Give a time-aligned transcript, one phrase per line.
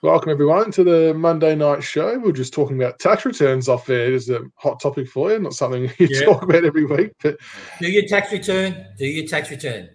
[0.00, 2.16] Welcome everyone to the Monday night show.
[2.20, 4.14] We are just talking about tax returns off there.
[4.14, 6.24] It's a hot topic for you, not something you yeah.
[6.24, 7.10] talk about every week.
[7.20, 7.38] But
[7.80, 8.86] do your tax return.
[8.96, 9.88] Do your tax return.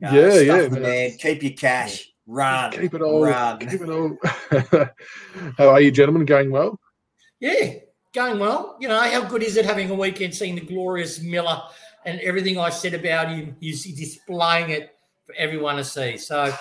[0.00, 0.68] No, yeah, yeah.
[0.68, 0.84] Man.
[0.84, 2.10] Uh, keep your cash.
[2.26, 2.72] Run.
[2.72, 3.22] Keep it all.
[3.22, 3.58] Run.
[3.68, 4.18] Keep it all.
[5.56, 6.24] how are you, gentlemen?
[6.24, 6.80] Going well?
[7.38, 7.74] Yeah,
[8.12, 8.76] going well.
[8.80, 11.62] You know, how good is it having a weekend seeing the glorious Miller
[12.04, 13.54] and everything I said about him?
[13.60, 14.90] He's displaying it
[15.24, 16.16] for everyone to see.
[16.16, 16.52] So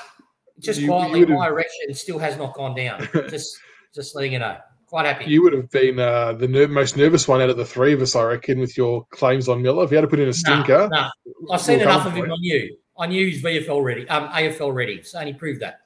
[0.59, 3.07] just you, quietly, you my erection still has not gone down.
[3.29, 3.57] just,
[3.93, 4.57] just letting you know.
[4.87, 5.25] Quite happy.
[5.25, 8.01] You would have been uh, the ner- most nervous one out of the three of
[8.01, 9.83] us, I reckon, with your claims on Miller.
[9.83, 11.53] If you had to put in a stinker, nah, nah.
[11.53, 12.77] I've seen enough of him on you.
[12.97, 15.03] I knew he's VFL ready, um, AFL ready.
[15.03, 15.81] So he proved that.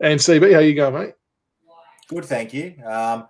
[0.00, 1.14] And CB, how you going, mate?
[2.08, 2.74] Good, thank you.
[2.84, 3.28] Um,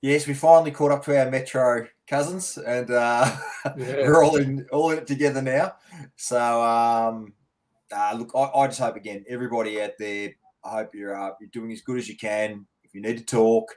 [0.00, 3.72] yes, we finally caught up to our Metro cousins, and uh, yeah.
[3.76, 5.74] we're all in all in it together now.
[6.16, 7.34] So um,
[7.94, 10.30] uh, look, I, I, just hope again, everybody out there,
[10.64, 12.66] I hope you're uh, you're doing as good as you can.
[12.84, 13.74] If you need to talk,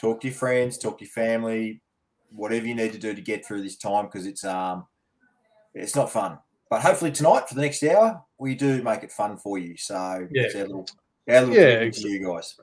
[0.00, 1.82] talk to your friends, talk to your family,
[2.34, 4.86] whatever you need to do to get through this time because it's um
[5.74, 6.38] it's not fun.
[6.70, 9.76] But hopefully tonight for the next hour, we do make it fun for you.
[9.76, 10.86] So yeah, our little,
[11.28, 12.12] our little yeah, exactly.
[12.12, 12.56] you guys.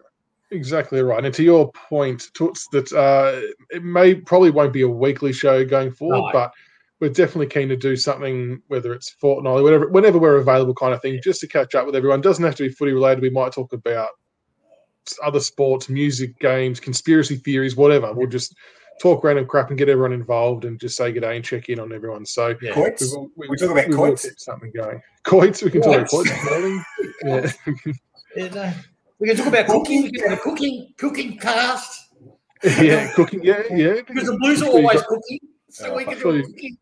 [0.52, 1.24] Exactly right.
[1.24, 5.64] And to your point, Toots, that uh, it may probably won't be a weekly show
[5.64, 6.30] going forward, no.
[6.34, 6.52] but
[7.00, 11.02] we're definitely keen to do something, whether it's fortnightly, whatever, whenever we're available, kind of
[11.02, 11.22] thing, yeah.
[11.24, 12.22] just to catch up with everyone.
[12.22, 13.22] Doesn't have to be footy related.
[13.22, 14.10] We might talk about
[15.24, 18.14] other sports, music, games, conspiracy theories, whatever.
[18.14, 18.56] We'll just
[19.02, 21.80] talk random crap and get everyone involved and just say good day and check in
[21.80, 22.26] on everyone.
[22.26, 22.76] So yeah.
[22.76, 22.92] we,
[23.38, 24.30] we, we, talk about we coits.
[24.44, 25.02] something going.
[25.24, 25.64] Coits.
[25.64, 27.58] We can talk about coits.
[28.36, 28.46] yeah.
[28.46, 28.74] Uh,
[29.20, 30.04] we can talk about cooking.
[30.04, 32.08] We can have a cooking cooking cast.
[32.82, 33.42] Yeah, cooking.
[33.42, 34.02] Yeah, yeah.
[34.06, 35.40] Because the Blues are always cooking,
[35.70, 36.78] so we can do cooking.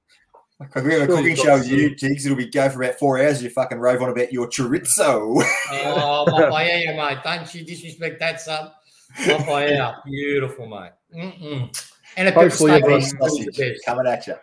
[0.59, 2.25] Because we have a cooking show with you, Jigs.
[2.25, 3.43] It'll be go for about four hours.
[3.43, 5.43] You fucking rave on about your chorizo.
[5.71, 7.19] oh, papaya, mate.
[7.23, 8.71] Don't you disrespect that, son.
[9.25, 9.97] Papaya.
[10.05, 10.91] Beautiful, mate.
[11.15, 11.89] Mm-mm.
[12.17, 14.35] And a Hopefully sausage coming at you.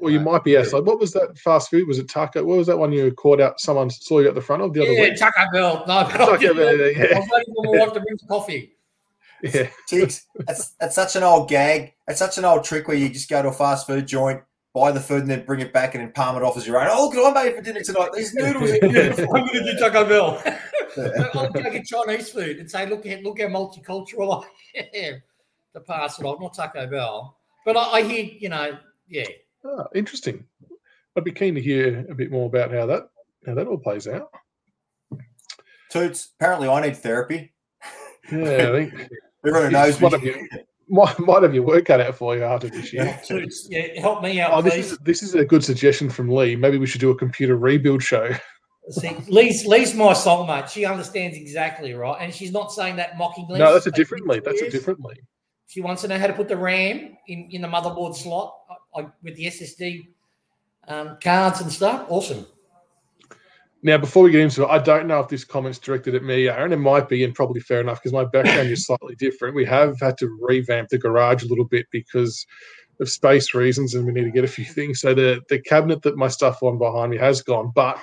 [0.00, 1.88] Well, you might be asked, like, what was that fast food?
[1.88, 2.44] Was it Taco?
[2.44, 3.60] What was that one you caught out?
[3.60, 5.16] Someone saw you at the front of the other yeah, week?
[5.16, 5.84] Taco Bell.
[5.88, 7.16] No, but Taco Bell, yeah.
[7.16, 8.76] I was waiting for my wife to bring coffee.
[9.42, 9.68] Yeah.
[9.88, 11.94] Jigs, that's, that's such an old gag.
[12.06, 14.40] It's such an old trick where you just go to a fast food joint,
[14.78, 16.80] buy the food and then bring it back and then palm it off as your
[16.80, 16.88] own.
[16.90, 18.10] Oh, look I made for dinner tonight.
[18.14, 19.36] These noodles are beautiful.
[19.36, 20.42] I'm going to do Taco Bell.
[21.34, 24.44] I'll go get Chinese food and say, look, at look how multicultural
[24.76, 25.22] I am
[25.74, 26.40] to pass it off.
[26.40, 27.36] Not Taco Bell.
[27.64, 28.78] But I, I hear, you know,
[29.08, 29.26] yeah.
[29.64, 30.44] Oh, interesting.
[31.16, 33.08] I'd be keen to hear a bit more about how that
[33.46, 34.30] how that all plays out.
[35.90, 37.52] Toots, apparently I need therapy.
[38.30, 39.08] Yeah, I think
[39.46, 40.48] everyone knows me
[40.88, 43.20] might, might have your work cut out for you after this year.
[43.68, 44.52] yeah, help me out.
[44.52, 46.56] Oh, this is this is a good suggestion from Lee.
[46.56, 48.30] Maybe we should do a computer rebuild show.
[48.90, 50.68] See, Lee's Lee's my soulmate.
[50.70, 53.58] She understands exactly right, and she's not saying that mockingly.
[53.58, 54.40] No, that's a different Lee.
[54.40, 55.20] That's a different Lee.
[55.66, 58.54] She wants to know how to put the RAM in, in the motherboard slot
[58.94, 60.08] uh, with the SSD
[60.88, 62.06] um, cards and stuff.
[62.08, 62.46] Awesome.
[63.82, 66.48] Now, before we get into it, I don't know if this comment's directed at me,
[66.48, 66.72] Aaron.
[66.72, 69.54] It might be, and probably fair enough because my background is slightly different.
[69.54, 72.44] We have had to revamp the garage a little bit because
[73.00, 75.00] of space reasons, and we need to get a few things.
[75.00, 77.98] So the the cabinet that my stuff on behind me has gone, but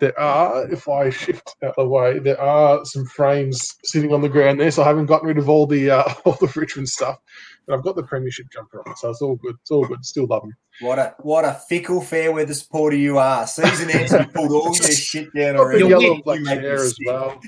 [0.00, 4.28] there are, if I shift out the way, there are some frames sitting on the
[4.28, 4.70] ground there.
[4.70, 7.18] So I haven't gotten rid of all the uh, all the Richmond stuff.
[7.66, 9.54] But I've got the premiership jumper on, so it's all good.
[9.62, 10.04] It's all good.
[10.04, 10.52] Still love them.
[10.80, 13.46] What a what a fickle fair weather supporter you are.
[13.46, 15.80] Season ends, you pulled all your shit down already.
[15.80, 17.40] Your yellow black hair as well.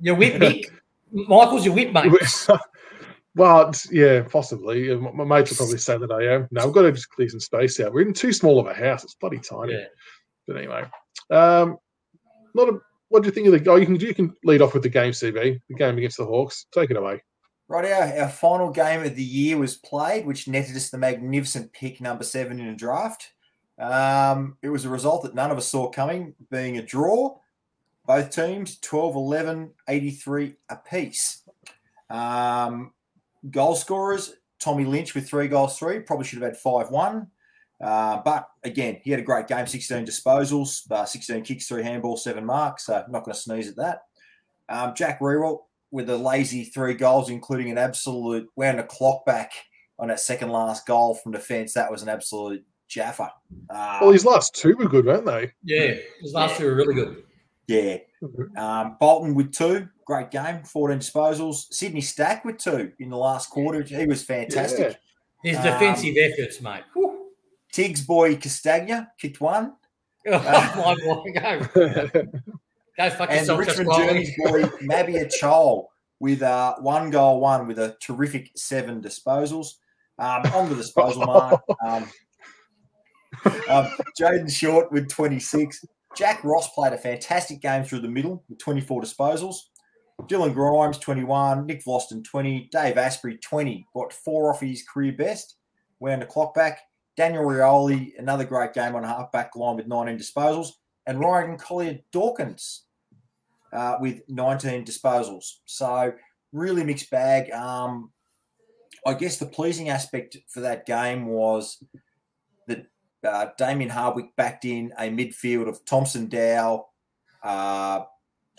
[0.00, 0.66] Your whip, Mick.
[1.10, 2.12] Michael's your whip, mate.
[3.34, 4.94] well, yeah, possibly.
[4.96, 6.48] My mates will probably say that I am.
[6.50, 7.92] No, I've got to just clear some space out.
[7.92, 9.04] We're in too small of a house.
[9.04, 9.72] It's bloody tiny.
[9.72, 9.84] Yeah.
[10.46, 10.84] But anyway,
[11.30, 11.78] um,
[12.56, 12.78] not a.
[13.08, 13.70] What do you think of the?
[13.70, 15.60] Oh, you can you can lead off with the game, CB.
[15.68, 16.66] The game against the Hawks.
[16.72, 17.22] Take it away.
[17.68, 21.72] Right, our, our final game of the year was played, which netted us the magnificent
[21.72, 23.32] pick number seven in a draft.
[23.78, 27.38] Um, it was a result that none of us saw coming, being a draw.
[28.06, 31.42] Both teams 12 11, 83 apiece.
[32.08, 32.92] Um,
[33.50, 37.26] goal scorers Tommy Lynch with three goals, three, probably should have had 5 1.
[37.80, 42.20] Uh, but again, he had a great game 16 disposals, uh, 16 kicks, three handballs,
[42.20, 42.86] seven marks.
[42.86, 44.02] So, I'm not going to sneeze at that.
[44.68, 49.52] Um, Jack Riewoldt with a lazy three goals, including an absolute wound the clock back
[49.98, 51.74] on that second last goal from defence.
[51.74, 53.30] That was an absolute jaffa.
[53.70, 55.52] Uh, well, his last two were good, weren't they?
[55.62, 56.58] Yeah, his last yeah.
[56.58, 57.22] two were really good.
[57.66, 57.98] Yeah.
[58.56, 61.66] Um, Bolton with two, great game, 14 disposals.
[61.72, 63.82] Sydney Stack with two in the last quarter.
[63.82, 64.98] He was fantastic.
[65.42, 65.52] Yeah.
[65.52, 66.82] His defensive um, efforts, mate.
[66.94, 67.15] Whew.
[67.76, 69.74] Tiggs boy Castagna kicked one.
[70.28, 72.22] Oh, uh, my boy, go.
[72.98, 73.60] Go fuck and yourself.
[73.60, 75.84] Richmond Journeys boy Mabior Chol
[76.18, 79.74] with uh, one goal, one with a terrific seven disposals.
[80.18, 82.10] Um, on the disposal mark, um,
[83.68, 83.86] um,
[84.20, 85.84] Jayden Short with 26.
[86.16, 89.58] Jack Ross played a fantastic game through the middle with 24 disposals.
[90.22, 91.66] Dylan Grimes, 21.
[91.66, 92.68] Nick Vlastuin, 20.
[92.72, 93.86] Dave Astbury, 20.
[93.94, 95.54] Got four off his career best.
[96.00, 96.80] Wound the clock back.
[97.16, 100.68] Daniel Rioli, another great game on a half-back line with 19 disposals.
[101.06, 102.84] And Ryan Collier Dawkins
[103.72, 105.58] uh, with 19 disposals.
[105.64, 106.12] So
[106.52, 107.50] really mixed bag.
[107.52, 108.10] Um,
[109.06, 111.82] I guess the pleasing aspect for that game was
[112.66, 112.86] that
[113.24, 116.86] uh, Damien Hardwick backed in a midfield of Thomson Dow,
[117.42, 118.04] uh,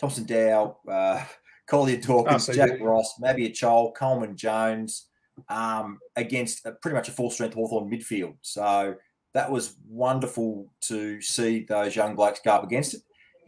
[0.00, 1.22] Thomson Dow, uh,
[1.66, 5.07] Collier Dawkins, oh, Jack Ross, Mabior Chol, Coleman Jones,
[5.48, 8.34] um, against a, pretty much a full strength Hawthorn midfield.
[8.42, 8.96] So
[9.34, 13.02] that was wonderful to see those young blokes go up against it.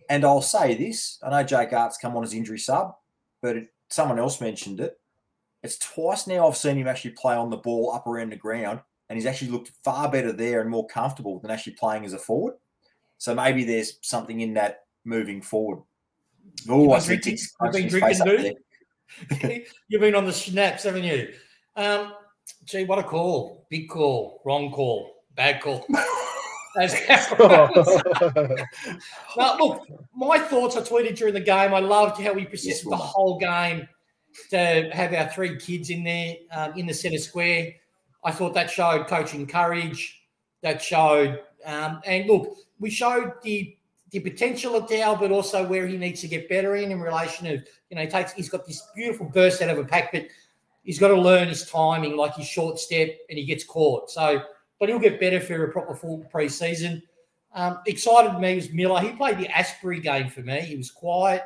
[0.08, 2.94] And I'll say this I know Jake Aarts come on as injury sub,
[3.40, 4.98] but it, someone else mentioned it.
[5.62, 8.80] It's twice now I've seen him actually play on the ball up around the ground,
[9.08, 12.18] and he's actually looked far better there and more comfortable than actually playing as a
[12.18, 12.54] forward.
[13.18, 15.80] So maybe there's something in that moving forward.
[16.68, 18.56] Oh, I see You've been drinking.
[19.88, 21.32] You've been on the snaps, haven't you?
[21.76, 22.14] Um,
[22.64, 23.66] gee, what a call!
[23.70, 25.86] Big call, wrong call, bad call.
[26.76, 26.88] now,
[29.58, 31.74] look, my thoughts I tweeted during the game.
[31.74, 33.88] I loved how we persisted yes, the whole game
[34.50, 37.72] to have our three kids in there um, in the centre square.
[38.24, 40.22] I thought that showed coaching courage.
[40.62, 43.76] That showed, um, and look, we showed the
[44.10, 47.46] the potential of Dow, but also where he needs to get better in in relation
[47.46, 50.26] of you know he takes he's got this beautiful burst out of a pack, but
[50.82, 54.10] he's got to learn his timing, like his short step, and he gets caught.
[54.10, 54.42] So,
[54.78, 57.02] but he'll get better for a proper full preseason.
[57.52, 59.00] Um, excited me was Miller.
[59.00, 60.60] He played the Astbury game for me.
[60.60, 61.42] He was quiet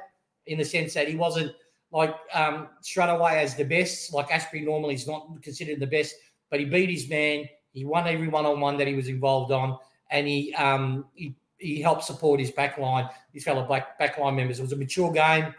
[0.46, 1.52] in the sense that he wasn't
[1.90, 4.12] like um, straight away as the best.
[4.12, 6.14] Like Astbury normally is not considered the best,
[6.50, 7.48] but he beat his man.
[7.72, 9.78] He won every one on one that he was involved on,
[10.10, 14.58] and he um, he he helped support his backline, his fellow back backline members.
[14.58, 15.54] It was a mature game.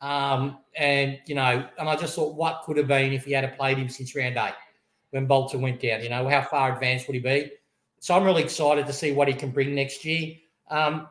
[0.00, 3.56] Um, and you know, and I just thought what could have been if he had
[3.56, 4.54] played him since round eight
[5.10, 6.02] when Bolton went down.
[6.02, 7.50] You know, how far advanced would he be?
[8.00, 10.36] So I'm really excited to see what he can bring next year.
[10.70, 11.06] Um,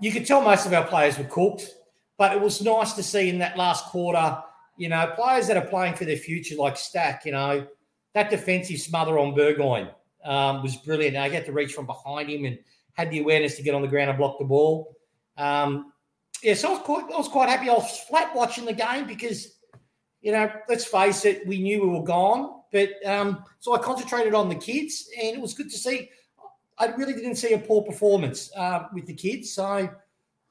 [0.00, 1.74] you could tell most of our players were cooked,
[2.18, 4.42] but it was nice to see in that last quarter,
[4.76, 7.66] you know, players that are playing for their future like Stack, you know,
[8.14, 9.88] that defensive smother on Burgoyne
[10.24, 11.16] um, was brilliant.
[11.16, 12.58] I get to reach from behind him and
[12.94, 14.96] had the awareness to get on the ground and block the ball.
[15.38, 15.91] Um,
[16.42, 17.68] yeah, so I was quite, I was quite happy.
[17.68, 19.56] I was flat watching the game because,
[20.20, 22.62] you know, let's face it, we knew we were gone.
[22.72, 26.10] But um, so I concentrated on the kids, and it was good to see.
[26.78, 29.52] I really didn't see a poor performance uh, with the kids.
[29.52, 29.88] So,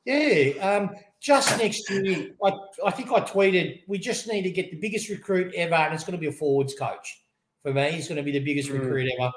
[0.06, 2.52] yeah, um, just next year, I,
[2.86, 6.04] I think I tweeted, we just need to get the biggest recruit ever, and it's
[6.04, 7.24] going to be a forwards coach.
[7.64, 8.80] For me, he's going to be the biggest mm.
[8.80, 9.32] recruit ever.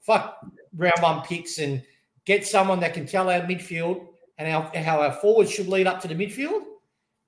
[0.00, 0.44] Fuck
[0.76, 1.82] round one picks and
[2.24, 4.06] get someone that can tell our midfield
[4.40, 6.62] and our, how our forwards should lead up to the midfield.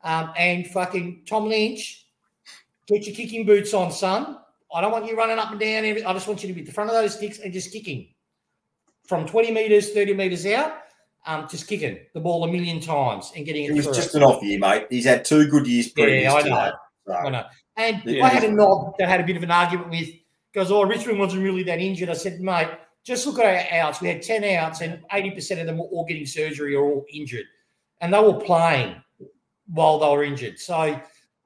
[0.03, 2.07] Um, and fucking Tom Lynch,
[2.89, 4.39] get your kicking boots on, son.
[4.75, 5.85] I don't want you running up and down.
[5.85, 7.71] Every, I just want you to be at the front of those sticks and just
[7.71, 8.09] kicking
[9.07, 10.79] from 20 meters, 30 meters out.
[11.25, 13.71] Um, just kicking the ball a million times and getting it.
[13.71, 14.87] It was just an off year, mate.
[14.91, 16.25] He's had two good years previous.
[16.25, 16.73] Yeah, I know.
[17.07, 17.15] So.
[17.15, 17.45] I know.
[17.77, 20.09] And yeah, I had a knob that had a bit of an argument with.
[20.53, 22.11] Goes, oh, Richmond wasn't really that injured.
[22.11, 22.69] I said, mate,
[23.05, 24.01] just look at our outs.
[24.01, 27.47] We had 10 outs, and 80% of them were all getting surgery or all injured.
[28.01, 28.97] And they were playing
[29.67, 30.59] while they were injured.
[30.59, 31.01] So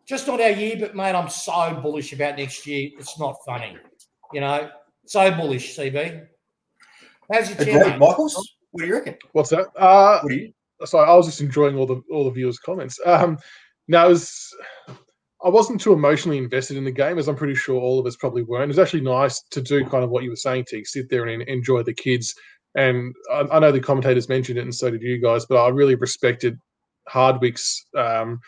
[0.07, 2.91] just not our year, but mate, I'm so bullish about next year.
[2.99, 3.77] It's not funny.
[4.33, 4.71] You know,
[5.07, 6.27] so bullish, CB.
[7.33, 7.99] How's your team?
[7.99, 8.57] Michaels?
[8.71, 9.17] What do you reckon?
[9.33, 9.69] What's that?
[9.77, 10.53] Uh, what you?
[10.85, 13.01] Sorry, I was just enjoying all the all the viewers' comments.
[13.07, 13.39] Um,
[13.89, 14.55] now, it was
[15.45, 18.17] I wasn't too emotionally invested in the game, as I'm pretty sure all of us
[18.17, 18.65] probably weren't.
[18.65, 21.27] It was actually nice to do kind of what you were saying, to sit there
[21.27, 22.35] and enjoy the kids.
[22.75, 25.69] And I, I know the commentators mentioned it, and so did you guys, but I
[25.69, 26.59] really respected
[27.09, 28.41] Hardwick's um,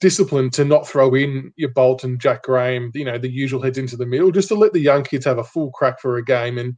[0.00, 3.96] discipline to not throw in your Bolton, Jack Graham, you know, the usual heads into
[3.96, 6.58] the middle, just to let the young kids have a full crack for a game.
[6.58, 6.76] And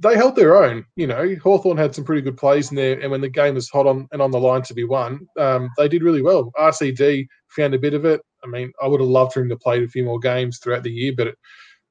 [0.00, 0.84] they held their own.
[0.96, 3.68] You know, Hawthorn had some pretty good plays in there, and when the game was
[3.68, 6.50] hot on and on the line to be won, um, they did really well.
[6.58, 8.20] RCD found a bit of it.
[8.44, 10.82] I mean, I would have loved for him to play a few more games throughout
[10.82, 11.38] the year, but it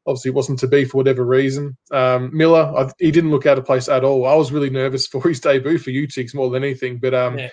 [0.09, 1.77] obviously wasn't to be for whatever reason.
[1.91, 4.25] Um, Miller, I, he didn't look out of place at all.
[4.25, 7.49] I was really nervous for his debut for UTIX more than anything, but um, yeah.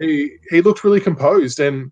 [0.00, 1.90] he he looked really composed and.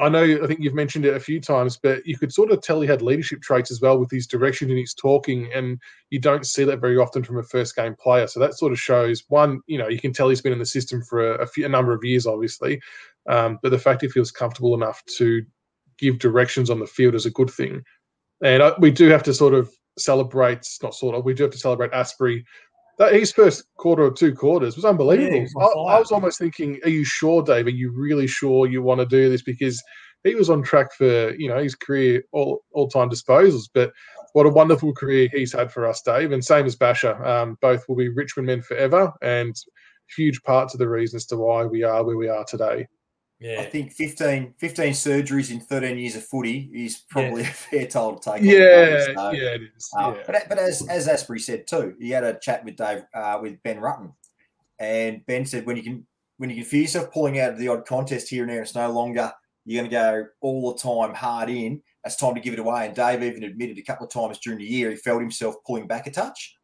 [0.00, 2.62] I know, I think you've mentioned it a few times, but you could sort of
[2.62, 5.76] tell he had leadership traits as well with his direction and his talking, and
[6.10, 8.28] you don't see that very often from a first game player.
[8.28, 10.66] So that sort of shows one, you know, you can tell he's been in the
[10.66, 12.80] system for a, a, few, a number of years, obviously,
[13.28, 15.44] um, but the fact he feels comfortable enough to
[15.98, 17.82] give directions on the field is a good thing.
[18.42, 21.52] And uh, we do have to sort of celebrate, not sort of, we do have
[21.52, 22.44] to celebrate Astbury.
[22.98, 25.46] That his first quarter or two quarters was unbelievable.
[25.56, 27.66] Yeah, I, I was almost thinking, are you sure, Dave?
[27.66, 29.42] Are you really sure you want to do this?
[29.42, 29.80] Because
[30.24, 33.68] he was on track for you know his career all all time disposals.
[33.72, 33.92] But
[34.32, 36.32] what a wonderful career he's had for us, Dave.
[36.32, 37.24] And same as Basher.
[37.24, 39.54] Um, both will be Richmond men forever, and
[40.16, 42.86] huge parts of the reasons to why we are where we are today.
[43.40, 43.60] Yeah.
[43.60, 47.48] I think 15, 15 surgeries in 13 years of footy is probably yeah.
[47.50, 48.42] a fair toll to take.
[48.42, 49.90] Yeah, so, yeah, it is.
[49.96, 50.22] Um, yeah.
[50.26, 53.62] But, but as, as Astbury said too, he had a chat with Dave, uh, with
[53.62, 54.12] Ben Rutten.
[54.80, 56.06] And Ben said, when you can
[56.38, 58.74] when you can feel yourself pulling out of the odd contest here and there, it's
[58.74, 59.32] no longer
[59.64, 61.82] you're going to go all the time hard in.
[62.04, 62.86] It's time to give it away.
[62.86, 65.88] And Dave even admitted a couple of times during the year he felt himself pulling
[65.88, 66.56] back a touch.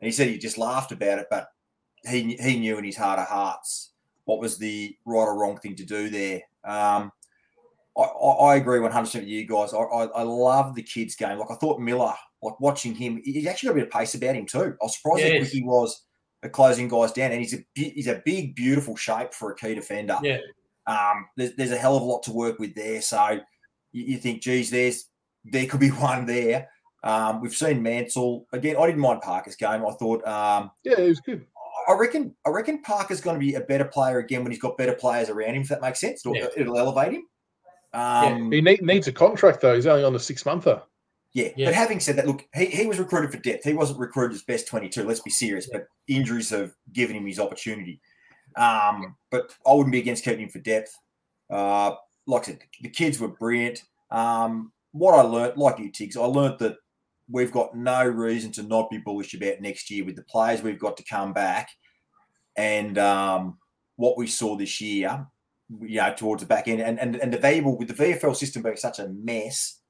[0.00, 1.48] And he said he just laughed about it, but
[2.04, 3.93] he he knew in his heart of hearts
[4.24, 6.42] what was the right or wrong thing to do there.
[6.64, 7.12] Um,
[7.96, 9.72] I, I, agree 100% with you guys.
[9.72, 11.38] I, I, I, love the kids' game.
[11.38, 14.34] Like I thought Miller, like watching him, he's actually got a bit of pace about
[14.34, 14.74] him too.
[14.80, 15.32] I was surprised yes.
[15.32, 16.02] how quick he was
[16.42, 19.74] at closing guys down, and he's a he's a big, beautiful shape for a key
[19.74, 20.18] defender.
[20.22, 20.38] Yeah.
[20.86, 23.00] Um, there's, there's a hell of a lot to work with there.
[23.00, 23.40] So
[23.92, 25.06] you, you think, geez, there's
[25.44, 26.68] there could be one there.
[27.04, 28.76] Um, we've seen Mansell again.
[28.78, 29.84] I didn't mind Parker's game.
[29.86, 31.46] I thought, um, yeah, it was good.
[31.88, 34.76] I reckon I reckon Parker's going to be a better player again when he's got
[34.76, 35.62] better players around him.
[35.62, 36.48] If that makes sense, it'll, yeah.
[36.56, 37.26] it'll elevate him.
[37.92, 38.56] Um, yeah.
[38.56, 39.74] He need, needs a contract though.
[39.74, 40.82] He's only on a six monther.
[41.32, 41.48] Yeah.
[41.56, 41.66] yeah.
[41.66, 43.64] but having said that, look, he, he was recruited for depth.
[43.64, 45.04] He wasn't recruited as best twenty-two.
[45.04, 45.68] Let's be serious.
[45.70, 48.00] But injuries have given him his opportunity.
[48.56, 50.96] Um, but I wouldn't be against keeping him for depth.
[51.50, 53.82] Uh, like I said, the kids were brilliant.
[54.10, 56.76] Um, what I learned, like you, Tiggs, I learned that
[57.28, 60.78] we've got no reason to not be bullish about next year with the players we've
[60.78, 61.70] got to come back
[62.56, 63.58] and um,
[63.96, 65.26] what we saw this year,
[65.80, 68.62] you know, towards the back end and, and, and the valuable with the VFL system
[68.62, 69.80] being such a mess,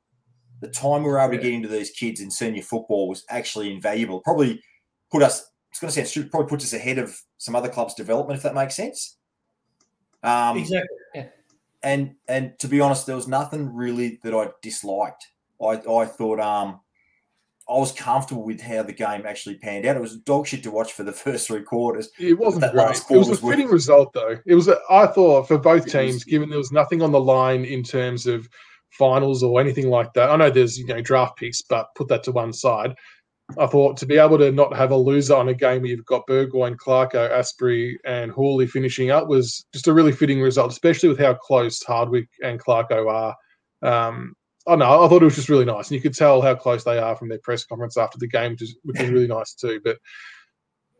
[0.60, 3.72] the time we were able to get into these kids in senior football was actually
[3.72, 4.20] invaluable.
[4.20, 4.62] Probably
[5.10, 7.94] put us, it's going to sound stupid, probably puts us ahead of some other clubs'
[7.94, 9.18] development, if that makes sense.
[10.22, 10.96] Um, exactly.
[11.14, 11.26] Yeah.
[11.82, 15.26] And and to be honest, there was nothing really that I disliked.
[15.60, 16.80] I, I thought um,
[17.68, 19.96] I was comfortable with how the game actually panned out.
[19.96, 22.10] It was dog shit to watch for the first three quarters.
[22.18, 23.00] It wasn't great.
[23.10, 24.38] It was a fitting result, though.
[24.46, 24.68] It was.
[24.68, 27.82] A, I thought for both teams, was, given there was nothing on the line in
[27.82, 28.48] terms of
[28.90, 30.30] finals or anything like that.
[30.30, 32.94] I know there's you know draft picks, but put that to one side.
[33.58, 36.06] I thought to be able to not have a loser on a game where you've
[36.06, 41.10] got Burgoyne, Clarko, Astbury, and Hawley finishing up was just a really fitting result, especially
[41.10, 43.36] with how close Hardwick and Clarko are.
[43.82, 44.34] Um,
[44.66, 46.84] oh no, I thought it was just really nice, and you could tell how close
[46.84, 49.54] they are from their press conference after the game, which, is, which was really nice
[49.54, 49.80] too.
[49.84, 49.98] But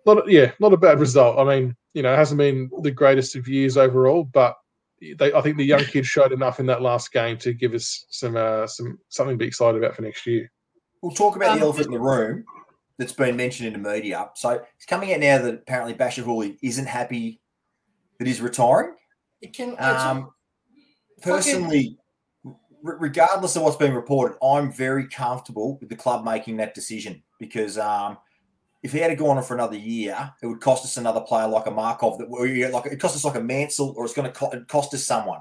[0.06, 1.38] not, yeah, not a bad result.
[1.38, 4.56] I mean, you know, it hasn't been the greatest of years overall, but
[5.00, 8.06] they, I think the young kids showed enough in that last game to give us
[8.10, 10.50] some, uh, some something to be excited about for next year.
[11.02, 12.44] We'll talk about um, the elephant in the room
[12.98, 14.30] that's been mentioned in the media.
[14.34, 17.40] So it's coming out now that apparently Bachar Houli isn't happy
[18.18, 18.94] that he's retiring.
[19.40, 20.30] It can um,
[21.20, 21.98] personally
[22.84, 27.78] regardless of what's being reported, I'm very comfortable with the club making that decision because
[27.78, 28.18] um,
[28.82, 31.48] if he had to go on for another year, it would cost us another player
[31.48, 34.64] like a Markov that like it cost us like a Mansell or it's going to
[34.68, 35.40] cost us someone.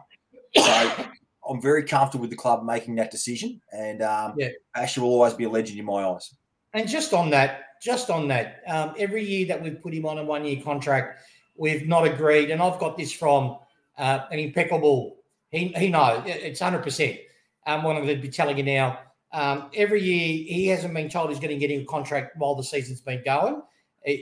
[0.55, 0.63] So
[1.49, 5.33] I'm very comfortable with the club making that decision, and um, yeah, Asher will always
[5.33, 6.33] be a legend in my eyes.
[6.71, 10.17] And just on that, just on that, um, every year that we've put him on
[10.17, 11.19] a one-year contract,
[11.57, 13.57] we've not agreed, and I've got this from
[13.97, 15.17] uh, an impeccable.
[15.49, 17.19] He, he knows it's hundred percent
[17.65, 18.99] um, one of them be telling you now.
[19.31, 22.55] Um, every year, he hasn't been told he's going to get in a contract while
[22.55, 23.55] the season's been going.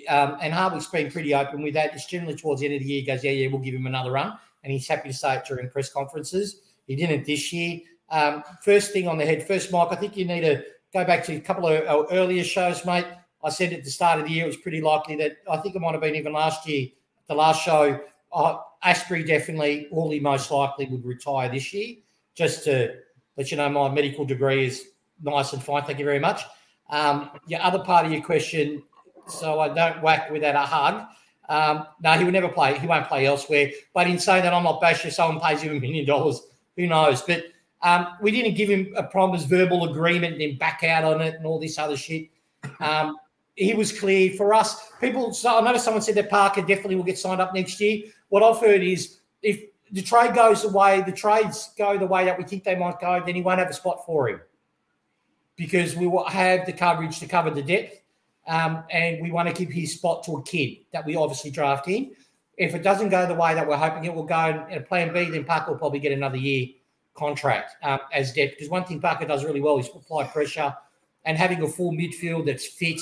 [0.08, 1.94] um, and Hardwick's been pretty open with that.
[1.94, 3.88] It's generally towards the end of the year, he goes, Yeah, yeah, we'll give him
[3.88, 4.38] another run.
[4.64, 6.62] And he's happy to say it during press conferences.
[6.88, 7.80] He didn't this year.
[8.10, 11.24] Um, first thing on the head, first, Mike, I think you need to go back
[11.26, 13.06] to a couple of uh, earlier shows, mate.
[13.44, 15.76] I said at the start of the year, it was pretty likely that I think
[15.76, 16.90] it might have been even last year,
[17.28, 18.00] the last show,
[18.32, 21.96] uh, Astbury definitely, Hawley most likely would retire this year
[22.36, 22.96] just to
[23.42, 25.84] but you know, my medical degree is nice and fine.
[25.84, 26.44] Thank you very much.
[26.92, 28.84] Um, your other part of your question,
[29.28, 31.08] so I don't whack without a hug.
[31.50, 32.78] Um, no, he would never play.
[32.78, 33.72] He won't play elsewhere.
[33.96, 35.10] But in saying that, I'm not bashing.
[35.10, 36.40] Someone pays him a million dollars.
[36.78, 37.24] Who knows?
[37.24, 37.46] But
[37.82, 41.34] um, we didn't give him a promise, verbal agreement, and then back out on it
[41.34, 42.30] and all this other shit.
[42.80, 43.18] Um,
[43.56, 44.92] he was clear for us.
[45.02, 48.04] People, so I noticed someone said that Parker definitely will get signed up next year.
[48.30, 52.26] What I've heard is if the trade goes the way the trades go the way
[52.26, 54.42] that we think they might go, then he won't have a spot for him
[55.58, 58.02] because we will have the coverage to cover the depth,
[58.48, 61.88] um, and we want to keep his spot to a kid that we obviously draft
[61.88, 62.12] in.
[62.58, 65.14] If it doesn't go the way that we're hoping it will go in a plan
[65.14, 66.68] B, then Parker will probably get another year
[67.14, 68.54] contract um, as depth.
[68.54, 70.74] Because one thing Parker does really well is apply pressure
[71.26, 73.00] and having a full midfield that's fit.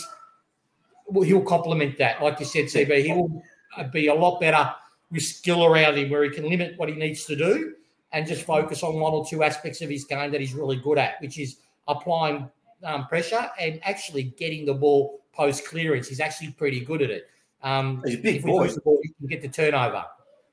[1.08, 2.22] Well, he'll complement that.
[2.22, 3.44] Like you said, CB, he will
[3.92, 4.74] be a lot better
[5.12, 7.74] with skill around him where he can limit what he needs to do
[8.12, 10.98] and just focus on one or two aspects of his game that he's really good
[10.98, 12.50] at, which is applying
[12.84, 16.08] um, pressure and actually getting the ball post clearance.
[16.08, 17.28] He's actually pretty good at it.
[17.62, 18.68] Um, he's a big boy.
[18.68, 20.06] The ball, he can get the turnover.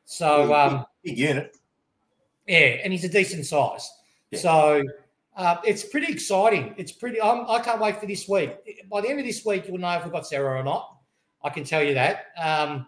[0.04, 1.56] So, um, big unit.
[2.46, 3.90] Yeah, and he's a decent size.
[4.30, 4.38] Yeah.
[4.38, 4.82] So
[5.36, 6.75] uh, it's pretty exciting.
[6.76, 7.20] It's pretty.
[7.20, 8.88] I'm, I can not wait for this week.
[8.90, 10.96] By the end of this week, you'll know if we've got Sarah or not.
[11.42, 12.26] I can tell you that.
[12.40, 12.86] Um,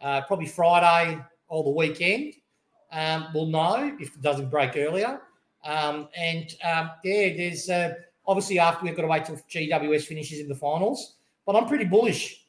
[0.00, 2.34] uh, probably Friday or the weekend,
[2.92, 5.20] um, we'll know if it doesn't break earlier.
[5.64, 7.94] Um, and um, yeah, there's uh,
[8.26, 11.16] obviously after we've got to wait till GWS finishes in the finals.
[11.44, 12.44] But I'm pretty bullish,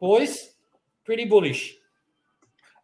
[0.00, 0.54] boys.
[1.04, 1.76] Pretty bullish.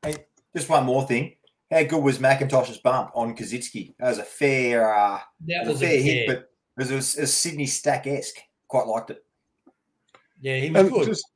[0.02, 1.36] Hey, just one more thing.
[1.70, 3.94] How good was McIntosh's bump on Koschitzke?
[3.98, 6.50] That was a fair, uh, that was a fair hit, but
[6.90, 8.36] it was, a Sydney stack esque.
[8.68, 9.24] Quite liked it.
[10.40, 11.06] Yeah, he was and good.
[11.06, 11.26] Just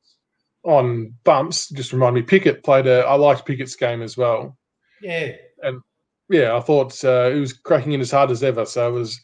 [0.63, 3.01] on bumps, just remind me, Pickett played a.
[3.01, 4.57] I liked Pickett's game as well.
[5.01, 5.81] Yeah, and
[6.29, 8.65] yeah, I thought uh, he was cracking in as hard as ever.
[8.65, 9.19] So it was,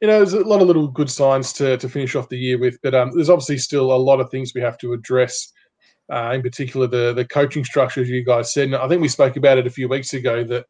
[0.00, 2.58] you know, there's a lot of little good signs to to finish off the year
[2.58, 2.78] with.
[2.82, 5.52] But um, there's obviously still a lot of things we have to address
[6.12, 8.68] uh, in particular the the coaching structure, as you guys said.
[8.68, 10.66] And I think we spoke about it a few weeks ago that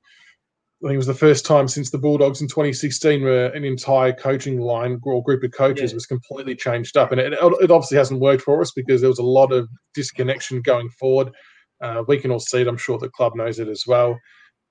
[0.85, 4.12] I think it was the first time since the Bulldogs in 2016 where an entire
[4.12, 5.97] coaching line or group of coaches yeah.
[5.97, 7.11] was completely changed up.
[7.11, 10.62] And it, it obviously hasn't worked for us because there was a lot of disconnection
[10.62, 11.32] going forward.
[11.80, 12.68] Uh, we can all see it.
[12.68, 14.16] I'm sure the club knows it as well.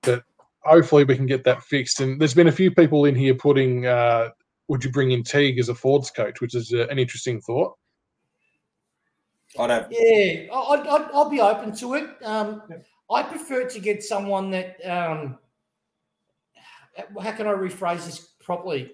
[0.02, 0.22] But
[0.62, 2.00] hopefully we can get that fixed.
[2.00, 4.30] And there's been a few people in here putting, uh,
[4.68, 7.74] would you bring in Teague as a Fords coach, which is a, an interesting thought.
[9.58, 9.86] I don't.
[9.90, 12.04] Yeah, I'd, I'd, I'll be open to it.
[12.24, 12.76] Um, yeah.
[13.10, 14.76] I prefer to get someone that.
[14.86, 15.38] Um,
[17.22, 18.92] how can I rephrase this properly?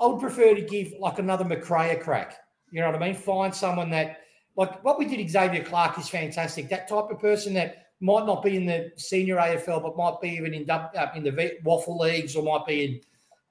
[0.00, 2.36] I would prefer to give like another McRae a crack.
[2.70, 3.14] You know what I mean?
[3.14, 4.20] Find someone that,
[4.56, 6.68] like what we did, Xavier Clarke is fantastic.
[6.68, 10.30] That type of person that might not be in the senior AFL, but might be
[10.30, 13.00] even in, uh, in the waffle leagues or might be in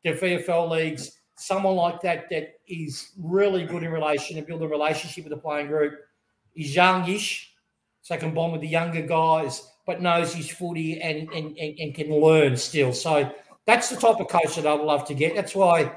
[0.03, 4.67] the VFL leagues someone like that that is really good in relation and build a
[4.67, 5.93] relationship with the playing group.
[6.53, 7.50] He's youngish,
[8.01, 11.95] so can bond with the younger guys, but knows his footy and, and, and, and
[11.95, 12.93] can learn still.
[12.93, 13.31] So
[13.65, 15.35] that's the type of coach that I'd love to get.
[15.35, 15.91] That's why,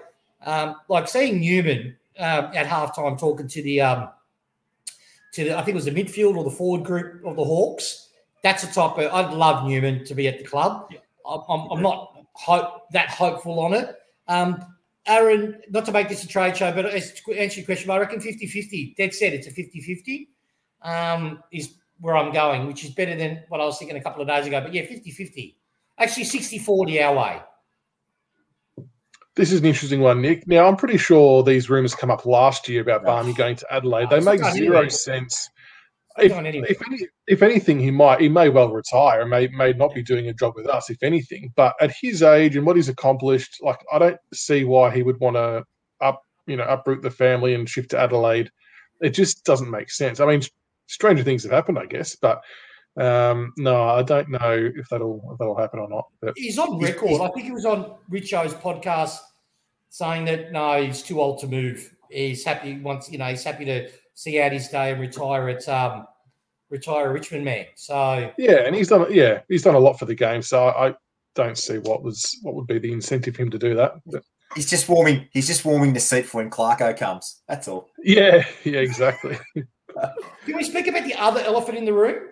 [0.44, 4.08] um, like seeing Newman um, at halftime talking to the um,
[5.32, 8.08] to the, I think it was the midfield or the forward group of the Hawks.
[8.42, 10.92] That's the type of I'd love Newman to be at the club.
[11.26, 13.96] I'm, I'm not hope that hopeful on it.
[14.28, 14.64] Um,
[15.06, 18.20] Aaron, not to make this a trade show, but to answer your question, I reckon
[18.20, 18.94] 50 50.
[18.96, 20.28] Dead set, it's a 50 50
[20.82, 24.20] um, is where I'm going, which is better than what I was thinking a couple
[24.20, 24.60] of days ago.
[24.60, 25.56] But yeah, 50 50.
[25.98, 27.42] Actually, 60 40 our way.
[29.36, 30.46] This is an interesting one, Nick.
[30.46, 34.10] Now, I'm pretty sure these rumours come up last year about Barney going to Adelaide.
[34.10, 35.48] They make zero sense
[36.18, 36.38] if, if,
[36.86, 40.28] any, if, anything, he might he may well retire, and may may not be doing
[40.28, 41.52] a job with us, if anything.
[41.56, 45.18] But at his age and what he's accomplished, like I don't see why he would
[45.20, 45.64] want to
[46.00, 48.50] up you know uproot the family and shift to Adelaide.
[49.00, 50.20] It just doesn't make sense.
[50.20, 50.42] I mean,
[50.86, 52.42] stranger things have happened, I guess, but
[52.96, 56.06] um, no, I don't know if that'll if that'll happen or not.
[56.20, 57.10] But he's on record.
[57.10, 59.18] He's, I think he was on Richo's podcast
[59.90, 61.92] saying that no, he's too old to move.
[62.10, 65.68] He's happy once you know he's happy to see out his day and retire at
[65.68, 66.06] um,
[66.70, 67.66] retire Richmond man.
[67.74, 70.42] So yeah, and he's done yeah he's done a lot for the game.
[70.42, 70.94] So I
[71.34, 73.94] don't see what was what would be the incentive for him to do that.
[74.06, 74.22] But,
[74.54, 75.28] he's just warming.
[75.32, 77.42] He's just warming the seat for when Clarko comes.
[77.48, 77.90] That's all.
[78.02, 79.36] Yeah, yeah, exactly.
[80.46, 82.28] Can we speak about the other elephant in the room?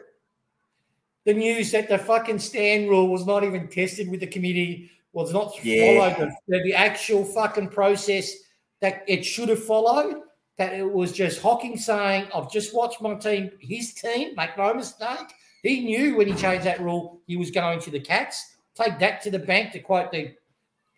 [1.24, 5.32] The news that the fucking stand rule was not even tested with the committee, was
[5.32, 6.14] not yeah.
[6.16, 8.32] followed the, the actual fucking process
[8.80, 10.22] that it should have followed
[10.58, 14.74] that it was just Hocking saying, I've just watched my team, his team, make no
[14.74, 15.32] mistake.
[15.62, 18.56] He knew when he changed that rule, he was going to the Cats.
[18.74, 20.34] Take that to the bank, to quote the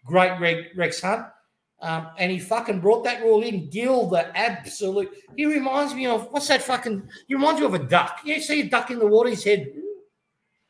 [0.07, 1.27] great Rex Hunt.
[1.85, 3.69] Um, and he fucking brought that rule in.
[3.69, 5.11] Gill, the absolute.
[5.37, 7.07] He reminds me of what's that fucking?
[7.29, 8.21] He reminds me of a duck.
[8.25, 9.71] You see a duck in the water, his head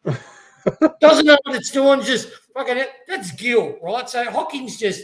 [1.00, 2.02] doesn't know what it's doing.
[2.02, 2.78] Just fucking.
[2.78, 2.90] It.
[3.06, 4.10] That's Gill, right?
[4.10, 5.02] So Hocking's just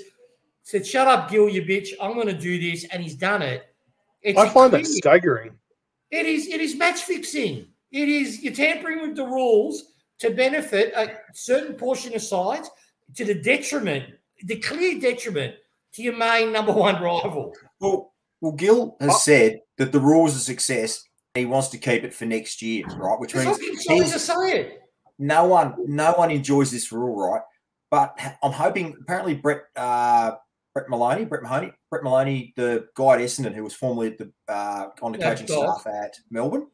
[0.64, 1.90] said, "Shut up, Gill, you bitch.
[2.02, 3.72] I'm going to do this," and he's done it.
[4.22, 5.52] It's I find that staggering.
[6.10, 6.48] It is.
[6.48, 7.68] It is match fixing.
[7.92, 12.68] It is you're tampering with the rules to benefit a certain portion of sides
[13.14, 14.06] to the detriment,
[14.42, 15.54] the clear detriment
[15.94, 17.54] to your main number one rival.
[17.80, 19.18] Well, well, Gill has oh.
[19.18, 21.02] said that the rules are success.
[21.34, 23.18] He wants to keep it for next year, right?
[23.18, 24.80] Which means he's to say it.
[25.18, 27.42] no one, no one enjoys this rule, right?
[27.90, 28.96] But I'm hoping.
[29.00, 30.32] Apparently, Brett uh,
[30.74, 34.32] Brett Maloney, Brett Mahoney, Brett Maloney, the guy at Essendon who was formerly at the
[34.48, 36.68] uh, on the Yeah, coaching staff at Melbourne.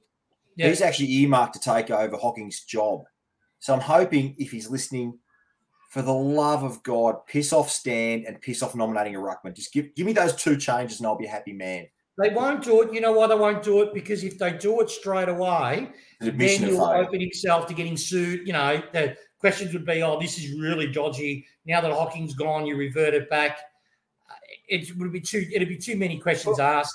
[0.57, 0.68] Yeah.
[0.68, 3.05] He's actually earmarked to take over Hocking's job.
[3.59, 5.18] So I'm hoping if he's listening,
[5.96, 9.54] for the love of God, piss off Stan and piss off nominating a ruckman.
[9.54, 11.87] Just give give me those two changes and I'll be a happy man.
[12.18, 12.92] They won't do it.
[12.92, 13.94] You know why they won't do it?
[13.94, 15.88] Because if they do it straight away,
[16.20, 17.02] The then of he'll failure.
[17.06, 18.46] open himself to getting sued.
[18.46, 22.66] You know, the questions would be, "Oh, this is really dodgy." Now that Hocking's gone,
[22.66, 23.56] you revert it back.
[24.30, 24.35] Uh,
[24.68, 25.46] It would be too.
[25.50, 26.94] It'd be too many questions asked.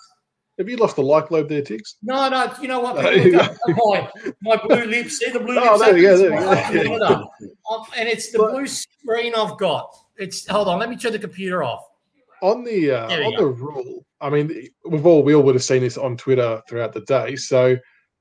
[0.62, 1.96] Have you lost the like lobe there, Tiggs?
[2.04, 2.54] No, no.
[2.62, 2.98] You know what?
[3.04, 4.08] People you go, "Oh,
[4.44, 5.18] my, my blue lips.
[5.18, 5.80] See the blue Oh, lips.
[5.86, 6.56] there you go, there you go.
[6.56, 6.98] fucking Yeah.
[7.00, 7.24] monitor.
[7.72, 9.94] Um, and it's the But- blue screen I've got.
[10.18, 10.78] It's hold on.
[10.80, 11.84] Let me turn the computer off.
[12.44, 13.38] on the uh, on go.
[13.40, 16.94] the rule, I mean, we've all we all would have seen this on Twitter throughout
[16.94, 17.36] the day.
[17.36, 17.76] So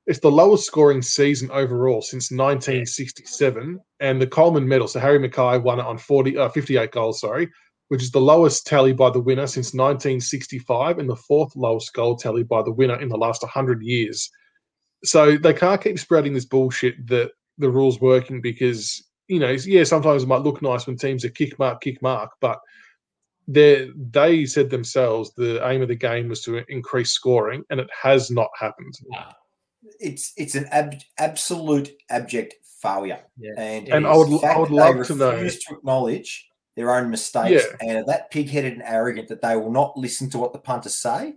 [0.07, 4.89] it's the lowest scoring season overall since 1967, and the Coleman Medal.
[4.89, 7.49] So Harry McKay won it on 40, uh, 58 goals, sorry,
[7.91, 12.15] which is the lowest tally by the winner since 1965, and the fourth lowest goal
[12.15, 14.31] tally by the winner in the last 100 years.
[15.03, 19.85] So they can't keep spreading this bullshit that the rules working because you know, yeah,
[19.85, 22.61] sometimes it might look nice when teams are kick mark, kick mark, but
[23.49, 27.89] they they said themselves the aim of the game was to increase scoring, and it
[28.03, 28.95] has not happened.
[29.99, 33.21] It's it's an ab- absolute abject failure.
[33.37, 33.53] Yeah.
[33.57, 35.31] And, It And I would I would love to know.
[35.31, 36.50] refuse to acknowledge
[36.81, 37.77] their own mistakes Yeah.
[37.89, 40.97] and are that pig-headed and arrogant that they will not listen to what the punters
[40.97, 41.35] say.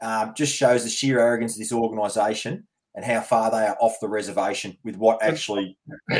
[0.00, 3.94] Um, just shows the sheer arrogance of this organisation and how far they are off
[4.00, 5.78] the reservation with what actually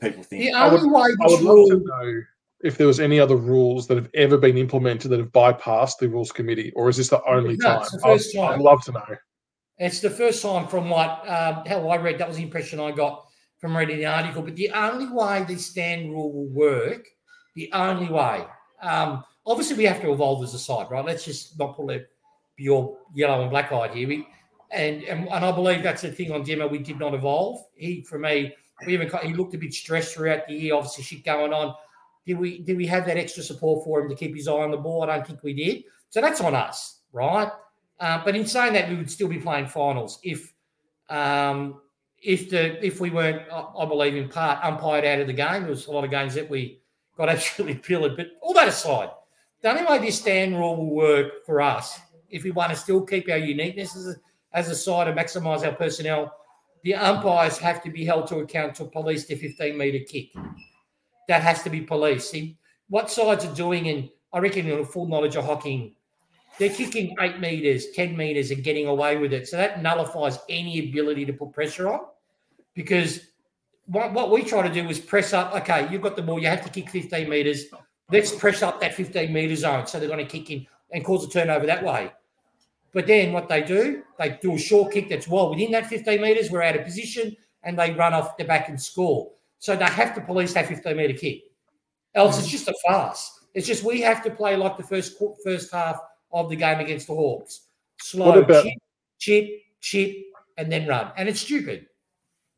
[0.00, 0.42] people think.
[0.44, 2.22] The I would- way I would love to know
[2.62, 6.08] if there was any other rules that have ever been implemented that have bypassed the
[6.08, 7.82] rules committee, or is this the only No, time?
[7.82, 8.60] it's the first I'd, I'd time.
[8.60, 9.16] love to know.
[9.78, 12.18] It's the first time from what um, how I read.
[12.18, 13.24] That was the impression I got
[13.60, 14.42] from reading the article.
[14.42, 17.06] But the only way the stand rule will work,
[17.60, 18.44] the only way.
[18.82, 21.04] Um, obviously, we have to evolve as a side, right?
[21.04, 22.10] Let's just not pull it
[22.70, 24.08] all yellow and black eyed here.
[24.08, 24.26] We,
[24.70, 26.70] and, and and I believe that's the thing on Dimma.
[26.70, 27.64] We did not evolve.
[27.74, 28.54] He, for me,
[28.86, 30.74] we even he looked a bit stressed throughout the year.
[30.74, 31.74] Obviously, shit going on.
[32.26, 34.70] Did we did we have that extra support for him to keep his eye on
[34.70, 35.02] the ball?
[35.02, 35.84] I don't think we did.
[36.10, 37.50] So that's on us, right?
[37.98, 40.52] Uh, but in saying that, we would still be playing finals if
[41.08, 41.80] um,
[42.22, 45.62] if the if we weren't, I I believe, in part umpired out of the game.
[45.62, 46.79] There was a lot of games that we
[47.20, 48.16] got absolutely pillared.
[48.16, 49.10] But all that aside,
[49.60, 53.02] the only way this stand rule will work for us, if we want to still
[53.02, 54.14] keep our uniqueness as a,
[54.52, 56.34] as a side and maximise our personnel,
[56.82, 60.30] the umpires have to be held to account to police the 15 metre kick.
[61.28, 62.30] That has to be policed.
[62.30, 62.56] See,
[62.88, 65.94] what sides are doing, and I reckon in full knowledge of Hocking,
[66.58, 69.46] they're kicking eight meters, 10 meters, and getting away with it.
[69.46, 72.00] So that nullifies any ability to put pressure on
[72.74, 73.20] because
[73.90, 75.54] what, what we try to do is press up.
[75.54, 77.64] Okay, you've got the ball, you have to kick 15 meters.
[78.10, 79.86] Let's press up that 15 meter zone.
[79.86, 82.12] So they're going to kick in and cause a turnover that way.
[82.92, 86.20] But then what they do, they do a short kick that's well within that 15
[86.20, 86.50] meters.
[86.50, 89.30] We're out of position and they run off the back and score.
[89.58, 91.42] So they have to police that 15 meter kick.
[92.14, 92.50] Else it's mm.
[92.50, 93.40] just a farce.
[93.54, 96.00] It's just we have to play like the first first half
[96.32, 97.62] of the game against the Hawks.
[98.00, 98.74] Slow, about- chip,
[99.18, 99.48] chip,
[99.80, 100.16] chip,
[100.56, 101.12] and then run.
[101.16, 101.86] And it's stupid.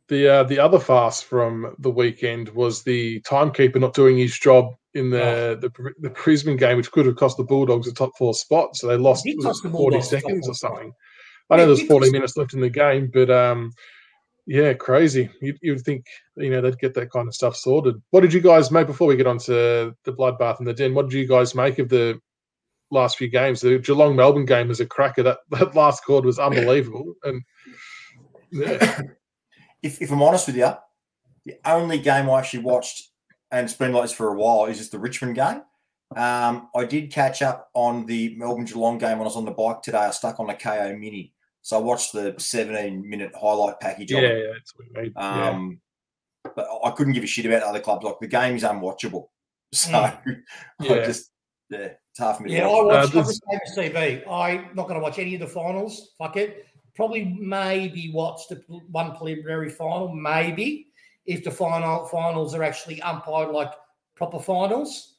[0.09, 4.75] The uh, the other farce from the weekend was the timekeeper not doing his job
[4.95, 8.35] in the the, the Brisbane game, which could have cost the Bulldogs a top four
[8.35, 8.77] spot.
[8.77, 10.93] So they lost did was it cost the 40 Bulldogs a top seconds or something.
[11.51, 13.73] I know there's 40 minutes left in the game, but um,
[14.47, 15.31] yeah, crazy.
[15.41, 18.01] You, you'd think you know they'd get that kind of stuff sorted.
[18.11, 20.95] What did you guys make before we get on to the bloodbath and the den?
[20.95, 22.21] What did you guys make of the
[22.91, 23.61] last few games?
[23.61, 25.23] The Geelong Melbourne game was a cracker.
[25.23, 27.43] That that last quarter was unbelievable, and
[28.51, 29.01] yeah.
[29.83, 30.73] if, if I'm honest with you,
[31.45, 33.09] the only game I actually watched,
[33.51, 35.63] and it's been like this for a while, is just the Richmond game.
[36.17, 39.51] Um, I did catch up on the Melbourne Geelong game when I was on the
[39.51, 39.99] bike today.
[39.99, 44.13] I stuck on a Kayo Mini, so I watched the 17 minute highlight package.
[44.13, 45.13] yeah, of yeah, that's what we made.
[45.17, 45.49] yeah.
[45.51, 45.81] Um,
[46.55, 48.05] But I couldn't give a shit about other clubs.
[48.05, 49.29] Like the game is unwatchable,
[49.73, 50.43] so Mm.
[50.81, 51.05] I Yeah.
[51.07, 51.31] just
[51.71, 51.79] yeah,
[52.11, 52.55] it's hard for me.
[52.57, 52.85] Yeah, I watch.
[53.15, 53.41] watched Uh, this-
[53.79, 54.29] CB.
[54.31, 56.11] I'm not going to watch any of the finals.
[56.19, 56.67] Fuck it.
[56.95, 60.09] Probably maybe watch the one preliminary final.
[60.09, 60.89] Maybe
[61.27, 63.73] if the final finals are actually umpired like
[64.15, 65.15] proper finals.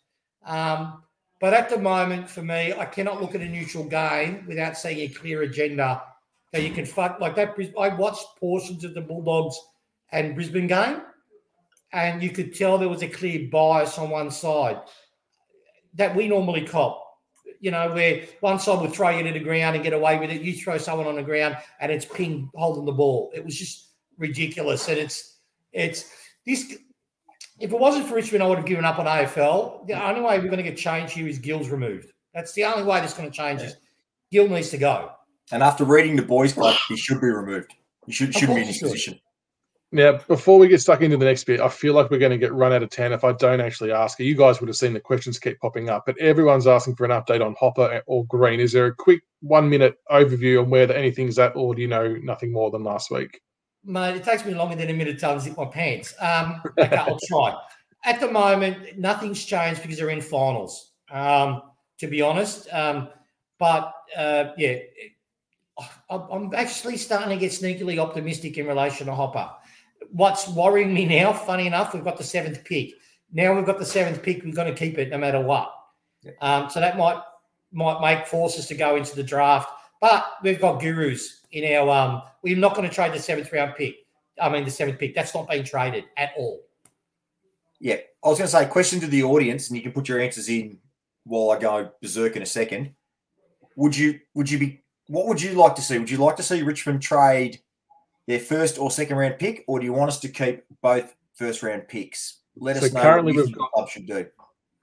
[0.46, 1.04] Um,
[1.40, 5.00] but at the moment, for me, I cannot look at a neutral game without seeing
[5.00, 6.02] a clear agenda
[6.52, 7.56] that you can fuck like that.
[7.80, 9.60] I watched portions of the Bulldogs
[10.12, 11.02] and Brisbane game,
[11.92, 14.80] and you could tell there was a clear bias on one side
[15.96, 17.03] that we normally cop.
[17.63, 20.30] You know, where one side would throw you to the ground and get away with
[20.30, 20.41] it.
[20.41, 23.32] You throw someone on the ground and it's ping holding the ball.
[23.34, 24.89] It was just ridiculous.
[24.89, 25.38] And it's
[25.71, 26.12] it's
[26.45, 26.76] this.
[27.60, 29.88] If it wasn't for Richmond, I would have given up on AFL.
[29.88, 32.12] The only way we're going to get change here is Gill's removed.
[32.34, 33.62] That's the only way this going to change.
[33.62, 33.78] Is
[34.30, 35.12] Gill needs to go.
[35.52, 37.73] And after reading the boys' club, he should be removed.
[38.06, 38.89] He should shouldn't be in this should.
[38.89, 39.19] position.
[39.93, 42.38] Now, before we get stuck into the next bit, I feel like we're going to
[42.39, 44.19] get run out of town if I don't actually ask.
[44.19, 47.12] You guys would have seen the questions keep popping up, but everyone's asking for an
[47.12, 48.60] update on Hopper or Green.
[48.60, 52.17] Is there a quick one minute overview on where anything's at, or do you know
[52.23, 53.39] nothing more than last week?
[53.86, 56.15] Mate, it takes me longer than a minute to unzip my pants.
[56.19, 57.56] Um, okay, I'll try.
[58.03, 60.93] At the moment, nothing's changed because they're in finals.
[61.12, 61.62] Um,
[61.99, 63.10] to be honest, um,
[63.60, 64.79] but uh, yeah,
[66.10, 69.51] I'm actually starting to get sneakily optimistic in relation to Hopper.
[70.13, 72.93] What's worrying me now, funny enough, we've got the seventh pick.
[73.32, 74.43] Now we've got the seventh pick.
[74.45, 75.73] We're going to keep it no matter what.
[76.39, 77.19] Um, so that might
[77.71, 79.69] might make force us to go into the draft.
[79.99, 81.89] But we've got gurus in our.
[81.89, 83.95] Um, we're not going to trade the seventh round pick.
[84.39, 85.15] I mean, the seventh pick.
[85.15, 86.62] That's not being traded at all.
[87.80, 90.19] Yeah, I was going to say question to the audience, and you can put your
[90.19, 90.78] answers in
[91.23, 92.93] while I go berserk in a second.
[93.78, 95.97] Would you would you be what would you like to see?
[95.97, 97.60] Would you like to see Richmond trade
[98.28, 101.64] their first or second round pick, or do you want us to keep both first
[101.64, 102.40] round picks?
[102.56, 104.26] Let So us know currently what we've club should do.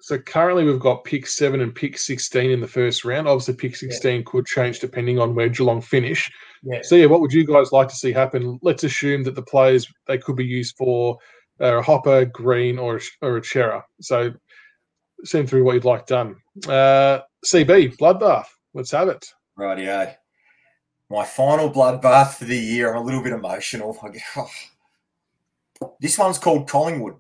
[0.03, 3.29] So currently we've got pick seven and pick 16 in the first round.
[3.29, 6.31] Obviously, pick 16 could change depending on where Geelong finish.
[6.63, 6.81] Yeah.
[6.83, 8.59] So, yeah, what would you guys like to see happen?
[8.63, 11.19] Let's assume that the players they could be used for
[11.61, 13.83] uh, a Hopper, Green, or a, or a Chera.
[14.01, 14.33] So,
[15.25, 16.37] send through what you'd like done.
[16.67, 18.47] Uh, CB, Bloodbath.
[18.73, 19.27] Let's have it.
[19.59, 20.15] Rightio.
[21.11, 22.95] My final bloodbath for the year.
[22.95, 23.99] I'm a little bit emotional.
[24.13, 25.93] Get- oh.
[26.01, 27.17] This one's called Collingwood.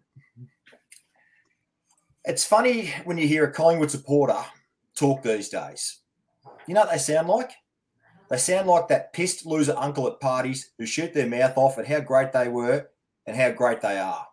[2.25, 4.39] It's funny when you hear a Collingwood supporter
[4.95, 5.99] talk these days.
[6.67, 7.51] You know what they sound like?
[8.29, 11.89] They sound like that pissed loser uncle at parties who shoot their mouth off at
[11.89, 12.89] how great they were
[13.27, 14.27] and how great they are.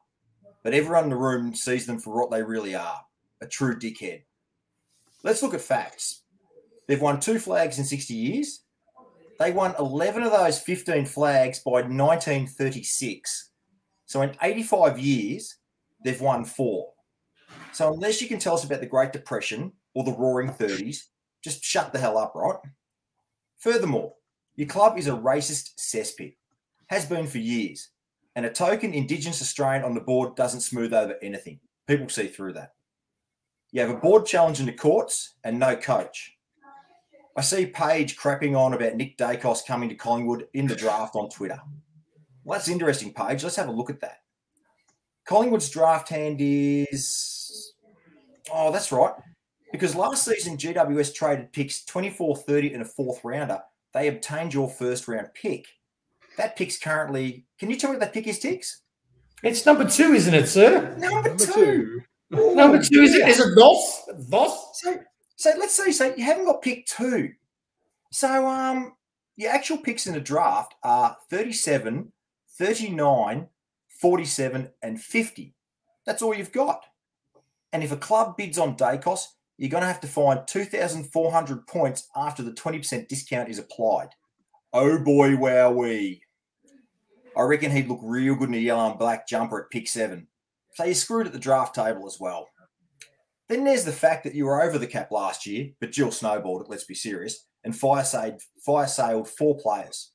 [0.64, 3.02] But everyone in the room sees them for what they really are
[3.42, 4.24] a true dickhead.
[5.24, 6.22] Let's look at facts.
[6.88, 8.62] They've won two flags in 60 years.
[9.40, 13.52] They won 11 of those 15 flags by 1936.
[14.06, 15.58] So in 85 years,
[16.04, 16.94] they've won four.
[17.72, 21.04] So unless you can tell us about the Great Depression or the Roaring 30s,
[21.44, 22.58] just shut the hell up, right?
[23.60, 24.14] Furthermore,
[24.56, 26.36] your club is a racist cesspit,
[26.88, 27.90] has been for years,
[28.36, 31.60] and a token Indigenous Australian on the board doesn't smooth over anything.
[31.88, 32.74] People see through that.
[33.72, 36.37] You have a board challenge in the courts and no coach.
[37.38, 41.30] I see Page crapping on about Nick Daicos coming to Collingwood in the draft on
[41.30, 41.60] Twitter.
[42.44, 43.44] Well, that's interesting, Page.
[43.44, 44.22] Let's have a look at that.
[45.26, 47.74] Collingwood's draft hand is.
[48.52, 49.14] Oh, that's right.
[49.72, 53.62] Because last season, GWS traded picks 24, 30, and a fourth rounder.
[53.94, 55.66] They obtained your first round pick.
[56.38, 57.46] That pick's currently.
[57.60, 58.82] Can you tell me what that pick is, Tiggs?
[59.44, 60.96] It's number two, isn't it, sir?
[60.98, 61.54] Number, Number two.
[61.54, 62.02] two.
[62.40, 63.20] Ooh, Number two is it?
[63.20, 63.28] yeah.
[63.28, 64.10] Is it Voss?
[64.30, 64.80] Voss?
[64.82, 64.98] So,
[65.38, 67.32] so let's say, so you haven't got pick two.
[68.12, 68.94] So, um,
[69.36, 72.12] your actual picks in the draft are 37,
[72.58, 73.48] 39,
[73.88, 75.54] 47, and 50.
[76.06, 76.86] That's all you've got.
[77.72, 79.26] And if a club bids on Daicos,
[79.58, 84.10] you're going to have to find 2,400 points after the 20% discount is applied.
[84.74, 86.22] Oh boy, wowee.
[87.36, 90.28] I reckon he'd look real good in a yellow and black jumper at pick seven.
[90.74, 92.48] So you're screwed at the draft table as well.
[93.50, 96.64] Then there's the fact that you were over the cap last year, but Gill snowballed
[96.64, 100.12] it, let's be serious, and fire sailed, fire sailed four players.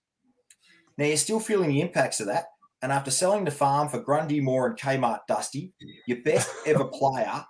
[0.99, 2.47] Now you're still feeling the impacts of that,
[2.83, 5.73] and after selling the farm for Grundy Moore and Kmart Dusty,
[6.07, 7.45] your best ever player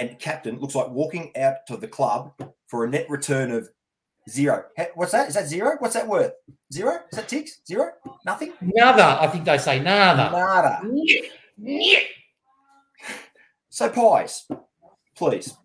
[0.00, 2.32] and captain looks like walking out to the club
[2.66, 3.68] for a net return of
[4.30, 4.64] zero.
[4.94, 5.28] What's that?
[5.28, 5.76] Is that zero?
[5.78, 6.32] What's that worth?
[6.72, 7.00] Zero?
[7.12, 7.60] Is that ticks?
[7.66, 7.90] Zero?
[8.24, 8.54] Nothing?
[8.60, 9.18] Nada.
[9.20, 10.30] I think they say nada.
[10.30, 10.80] Nada.
[10.84, 11.28] Nyeh,
[11.60, 12.04] nyeh.
[13.68, 14.46] So, Pies,
[15.16, 15.56] please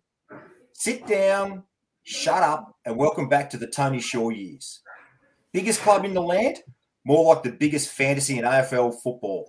[0.73, 1.63] sit down,
[2.03, 4.81] shut up, and welcome back to the Tony Shaw years.
[5.53, 6.57] Biggest club in the land?
[7.05, 9.47] More like the biggest fantasy in AFL football.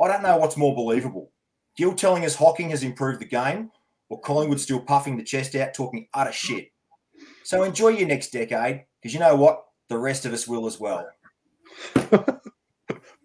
[0.00, 1.30] I don't know what's more believable.
[1.76, 3.70] Gill telling us Hocking has improved the game,
[4.08, 6.72] or Collingwood still puffing the chest out talking utter shit.
[7.44, 9.64] So enjoy your next decade, because you know what?
[9.88, 11.08] The rest of us will as well.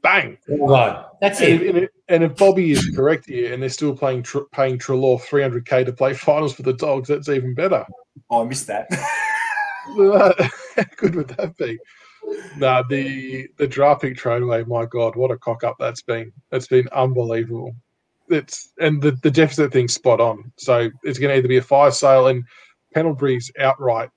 [0.02, 0.38] Bang.
[0.48, 1.06] Right.
[1.22, 1.92] That's And, it.
[2.08, 5.94] And, if- Bobby is correct here, and they're still playing tr- paying Treloar 300k to
[5.94, 7.86] play finals for the Dogs, that's even better.
[8.30, 8.88] Oh, I missed that.
[9.88, 11.78] How good would that be?
[12.58, 14.64] Nah, the the draft pick trade away.
[14.64, 16.32] My God, what a cock up that's been.
[16.50, 17.76] That's been unbelievable.
[18.30, 20.52] It's and the the deficit thing's spot on.
[20.58, 22.44] So it's going to either be a fire sale and
[22.94, 24.10] Pendlebury's outright,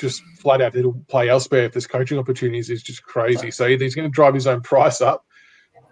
[0.00, 0.74] just flat out.
[0.74, 2.68] He'll play elsewhere if there's coaching opportunities.
[2.70, 3.50] Is just crazy.
[3.52, 5.24] So either he's going to drive his own price up,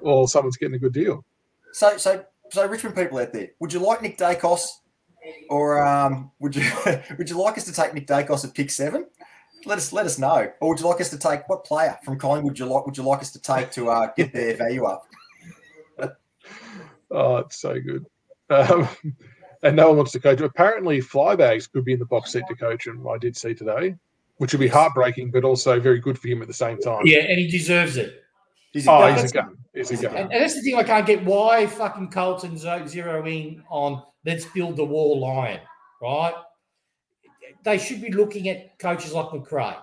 [0.04, 1.24] or someone's getting a good deal.
[1.72, 4.66] So, so, so, Richmond people out there, would you like Nick Daicos,
[5.50, 6.70] or um, would you
[7.18, 9.06] would you like us to take Nick Daicos at pick seven?
[9.66, 12.18] Let us let us know, or would you like us to take what player from
[12.18, 14.84] Collingwood would you like would you like us to take to uh, get their value
[14.84, 15.08] up?
[17.10, 18.06] oh, it's so good.
[18.50, 18.88] Um,
[19.62, 20.40] and no one wants to coach.
[20.40, 23.06] Apparently, Flybags could be in the box seat to coach him.
[23.08, 23.94] I did see today,
[24.36, 27.02] which would be heartbreaking, but also very good for him at the same time.
[27.04, 28.23] Yeah, and he deserves it.
[28.74, 29.12] He's a oh, gun.
[29.14, 29.56] he's a gun.
[29.72, 30.16] He's a gun.
[30.16, 31.24] And, and, that's the thing I can't get.
[31.24, 35.60] Why fucking Carlton zeroing on let's build the wall line,
[36.02, 36.34] right?
[37.62, 39.76] They should be looking at coaches like McRae.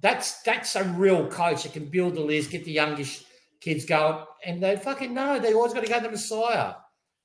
[0.00, 3.24] That's that's a real coach that can build the list, get the youngish
[3.60, 6.74] kids going, and they fucking know they always got to go to the Messiah.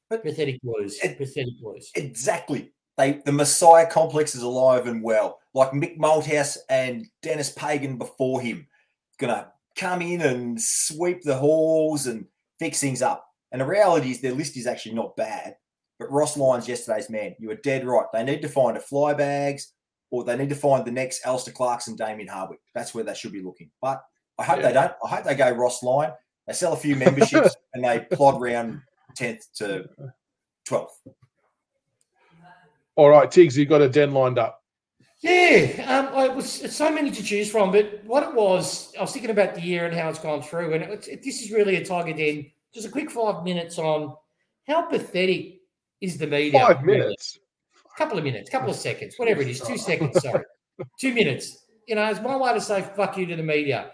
[0.07, 0.99] But pathetic blues.
[1.03, 1.91] It, pathetic blues.
[1.95, 2.71] Exactly.
[2.95, 5.39] They the Messiah complex is alive and well.
[5.55, 8.67] Like Mick Malthouse and Dennis Pagan before him,
[9.17, 12.25] gonna come in and sweep the halls and
[12.59, 13.25] fix things up.
[13.51, 15.55] And the reality is their list is actually not bad.
[15.97, 18.05] But Ross Lyons, yesterday's man, you are dead right.
[18.13, 19.63] They need to find a flybags
[20.11, 22.59] or they need to find the next Alastair Clarkson, Damien Hardwick.
[22.73, 23.69] That's where they should be looking.
[23.81, 24.01] But
[24.37, 24.67] I hope yeah.
[24.67, 24.93] they don't.
[25.03, 26.13] I hope they go Ross Lyon.
[26.47, 28.81] They sell a few memberships and they plod round
[29.17, 29.89] 10th to
[30.67, 30.87] 12th.
[32.95, 34.58] All right, Tiggs, you've got a den lined up.
[35.21, 39.11] Yeah, um, I was so many to choose from, but what it was, I was
[39.11, 41.75] thinking about the year and how it's gone through, and it, it, this is really
[41.75, 42.49] a Tiger Den.
[42.73, 44.15] Just a quick five minutes on
[44.65, 45.59] how pathetic
[45.99, 46.59] is the media.
[46.59, 47.37] Five minutes,
[47.93, 50.19] a couple of minutes, a couple of seconds, whatever it is, two seconds.
[50.21, 50.43] Sorry,
[50.97, 51.65] two minutes.
[51.85, 53.91] You know, it's my way to say fuck you to the media.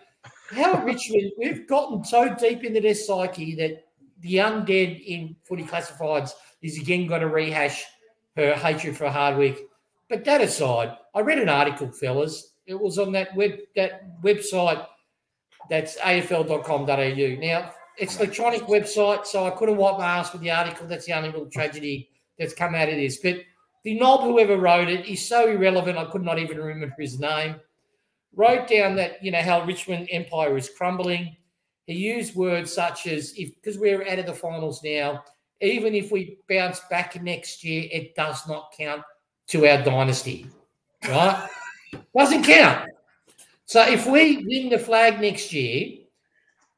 [0.52, 3.86] How Richmond, we've gotten so deep into their psyche that
[4.20, 7.84] the undead in footy classifieds is again going to rehash
[8.36, 9.60] her hatred for Hardwick.
[10.08, 12.52] But that aside, I read an article, fellas.
[12.68, 14.86] It was on that web that website
[15.70, 17.40] that's afl.com.au.
[17.40, 20.88] Now, it's electronic website, so I couldn't wipe my ass with the article.
[20.88, 23.18] That's the only little tragedy that's come out of this.
[23.18, 23.38] But
[23.84, 27.56] the knob, whoever wrote it, is so irrelevant, I could not even remember his name.
[28.36, 31.38] Wrote down that, you know, how Richmond Empire is crumbling.
[31.86, 35.24] He used words such as, if because we're out of the finals now,
[35.62, 39.04] even if we bounce back next year, it does not count
[39.48, 40.48] to our dynasty,
[41.08, 41.50] right?
[42.16, 42.90] Doesn't count.
[43.66, 45.98] So if we win the flag next year,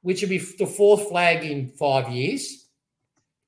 [0.02, 2.66] which will be the fourth flag in five years,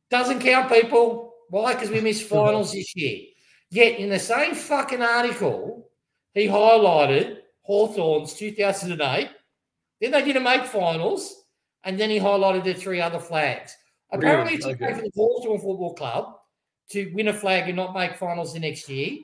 [0.09, 1.33] doesn't count, people.
[1.49, 1.73] Why?
[1.73, 3.27] Because we missed finals this year.
[3.71, 5.89] Yet in the same fucking article,
[6.33, 9.29] he highlighted Hawthorn's 2008.
[10.01, 11.43] Then they didn't make finals,
[11.83, 13.75] and then he highlighted the three other flags.
[14.11, 14.57] Apparently, really?
[14.57, 16.35] it's okay for the Hawthorn Football Club
[16.89, 19.19] to win a flag and not make finals the next year,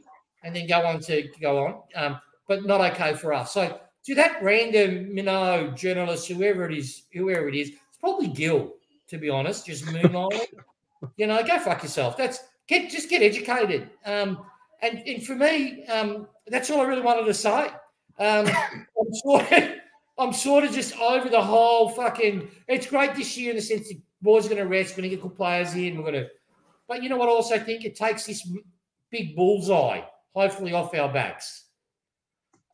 [0.46, 1.82] and then go on to go on.
[1.96, 3.54] Um, but not okay for us.
[3.54, 8.28] So to that random, you know, journalist, whoever it is, whoever it is, it's probably
[8.28, 8.74] Gill,
[9.08, 10.46] to be honest, just moonlighting.
[11.18, 12.16] you know, go fuck yourself.
[12.16, 13.90] That's get just get educated.
[14.06, 14.46] Um,
[14.82, 17.68] and, and for me, um, that's all I really wanted to say.
[18.20, 18.48] Um,
[19.00, 19.70] I'm sort of,
[20.18, 22.48] I'm sort of just over the whole fucking.
[22.68, 25.10] It's great this year in the sense that boys are going to rest, we're going
[25.10, 26.30] to get good players in, we're going to
[26.88, 27.30] but you know what?
[27.30, 28.48] I also think it takes this
[29.10, 30.02] big bullseye,
[30.36, 31.66] hopefully, off our backs.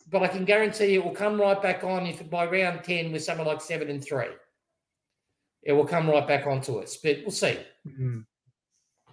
[0.09, 3.23] But I can guarantee it will come right back on if by round 10 with
[3.23, 4.25] something like seven and three.
[5.63, 7.57] It will come right back onto us, but we'll see.
[7.87, 8.21] Mm-hmm.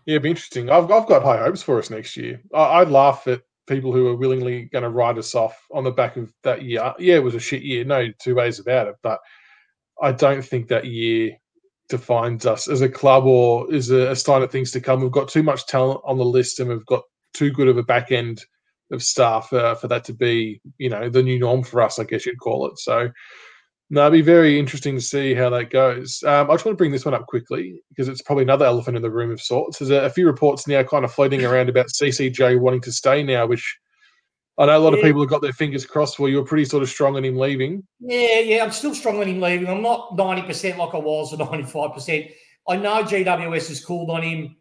[0.07, 0.71] Yeah, it'd be interesting.
[0.71, 2.41] I've, I've got high hopes for us next year.
[2.55, 5.91] I, I'd laugh at people who are willingly going to write us off on the
[5.91, 6.95] back of that year.
[6.99, 8.97] Yeah, it was a shit year, no two ways about it.
[9.03, 9.21] But
[10.01, 11.37] I don't think that year
[11.89, 15.01] defines us as a club or is a, a sign of things to come.
[15.01, 17.03] We've got too much talent on the list, and we've got
[17.35, 18.45] too good of a back end
[18.91, 21.99] of staff uh, for that to be, you know, the new norm for us.
[21.99, 22.79] I guess you'd call it.
[22.79, 23.11] So.
[23.91, 26.23] No, it'd be very interesting to see how that goes.
[26.23, 28.99] Um, I just want to bring this one up quickly because it's probably another elephant
[28.99, 29.79] in the room of sorts.
[29.79, 33.23] There's a, a few reports now kind of floating around about CCJ wanting to stay
[33.23, 33.79] now, which
[34.59, 34.99] I know a lot yeah.
[34.99, 36.37] of people have got their fingers crossed for you.
[36.37, 37.87] Were pretty sort of strong on him leaving.
[38.01, 39.69] Yeah, yeah, I'm still strong on him leaving.
[39.69, 42.33] I'm not 90% like I was, or 95%.
[42.69, 44.57] I know GWS has called on him,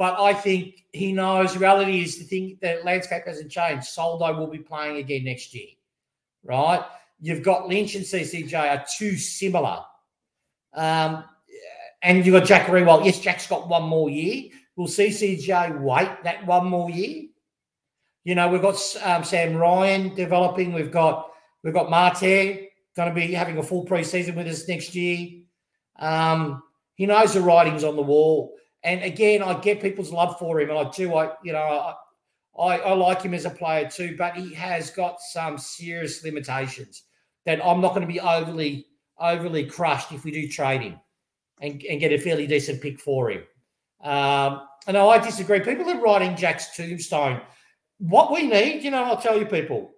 [0.00, 3.84] but I think he knows reality is the thing that landscape hasn't changed.
[3.84, 5.66] Soldo will be playing again next year,
[6.42, 6.82] right?
[7.20, 9.80] You've got Lynch and CCJ are too similar.
[10.72, 11.24] Um,
[12.00, 13.04] and you've got Jack Riewoldt.
[13.04, 14.44] Yes, Jack's got one more year.
[14.74, 17.26] Will CCJ wait that one more year?
[18.24, 20.72] You know, we've got um, Sam Ryan developing.
[20.72, 21.30] We've got
[21.62, 25.42] we've got Mate going to be having a full preseason with us next year.
[25.98, 26.62] Um,
[26.94, 28.56] he knows the writings on the wall.
[28.82, 31.14] And again, I get people's love for him, and I do.
[31.14, 31.94] I you know
[32.58, 37.04] I, I, like him as a player too, but he has got some serious limitations
[37.46, 38.86] that I'm not going to be overly
[39.18, 41.00] overly crushed if we do trade him.
[41.60, 43.42] and, and get a fairly decent pick for him.
[44.02, 45.60] Um, and I disagree.
[45.60, 47.42] People are writing Jack's tombstone.
[47.98, 49.92] What we need, you know, I'll tell you people,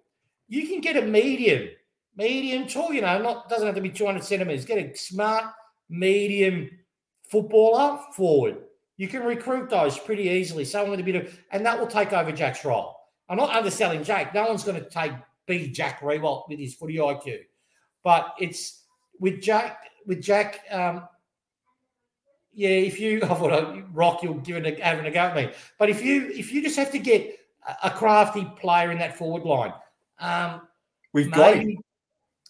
[0.49, 1.69] you can get a medium,
[2.17, 4.65] medium tall, you know, not doesn't have to be 200 centimeters.
[4.65, 5.45] Get a smart,
[5.89, 6.69] medium
[7.29, 8.57] footballer forward.
[8.97, 10.65] You can recruit those pretty easily.
[10.65, 12.95] Someone with a bit of, and that will take over Jack's role.
[13.29, 14.33] I'm not underselling Jack.
[14.33, 15.13] No one's going to take
[15.47, 17.39] be Jack Riewoldt with his footy IQ,
[18.03, 18.83] but it's
[19.19, 19.89] with Jack.
[20.05, 21.07] With Jack, um,
[22.53, 22.69] yeah.
[22.69, 25.51] If you, I thought Rock, you'll give it a, having a go at me.
[25.79, 27.37] But if you, if you just have to get
[27.67, 29.73] a, a crafty player in that forward line,
[30.19, 30.61] um,
[31.13, 31.77] we've maybe, got him.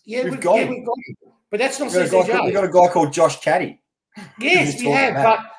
[0.06, 0.70] Yeah, we've, got, yeah, him.
[0.72, 1.16] we've got him.
[1.50, 3.80] But that's not we've got, guy, we've got a guy called Josh Caddy.
[4.40, 5.53] Yes, we have, but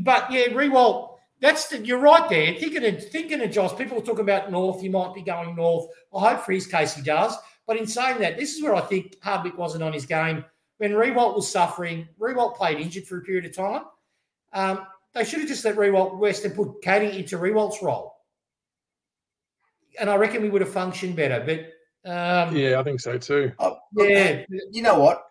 [0.00, 1.10] but yeah, Riewoldt.
[1.40, 2.54] That's the, you're right there.
[2.54, 3.76] Thinking of thinking of Josh.
[3.76, 4.80] People are talking about North.
[4.80, 5.88] He might be going North.
[6.14, 7.36] I hope for his case he does.
[7.66, 10.44] But in saying that, this is where I think Hardwick wasn't on his game
[10.78, 12.08] when Riewoldt was suffering.
[12.18, 13.82] Riewoldt played injured for a period of time.
[14.52, 18.14] Um, they should have just let Riewoldt rest and put Caddy into Riewoldt's role.
[19.98, 21.42] And I reckon we would have functioned better.
[21.44, 23.52] But um, yeah, I think so too.
[23.58, 25.22] Uh, yeah, you know what?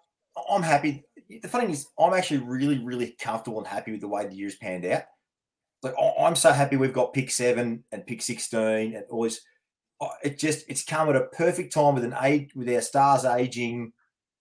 [0.49, 1.06] I'm happy
[1.41, 4.36] the funny thing is, I'm actually really, really comfortable and happy with the way the
[4.36, 5.03] year's panned out.
[5.81, 9.41] Like I'm so happy we've got pick seven and pick sixteen and all this.
[10.23, 13.91] It just it's come at a perfect time with an age with our stars aging,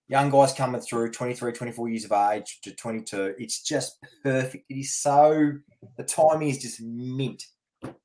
[0.08, 3.34] young guys coming through 23, 24 years of age to 22.
[3.38, 4.64] It's just perfect.
[4.68, 5.52] It is so
[5.96, 7.46] the timing is just mint.